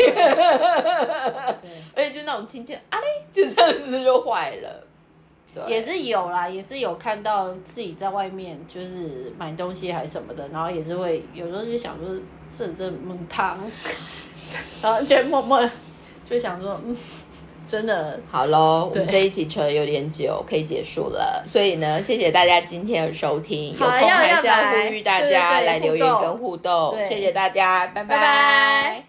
[1.95, 4.85] 而且就那种亲切，啊嘞，就这样子就坏了。
[5.67, 12.07] 也是有啦，也是有看到自己在外面就是买东西还是什么的，然后也是会有时候就想说
[12.57, 13.59] 这这蒙汤，
[14.81, 15.69] 然后就默默
[16.29, 16.97] 就想说，嗯，
[17.69, 18.89] 真的好喽。
[18.91, 21.43] 我们这一集扯的有点久，可以结束了。
[21.45, 26.97] 所以呢，谢谢大家今天的收听，有空还是要呼吁大家来留言跟互动。
[27.05, 29.05] 谢谢大家，拜拜。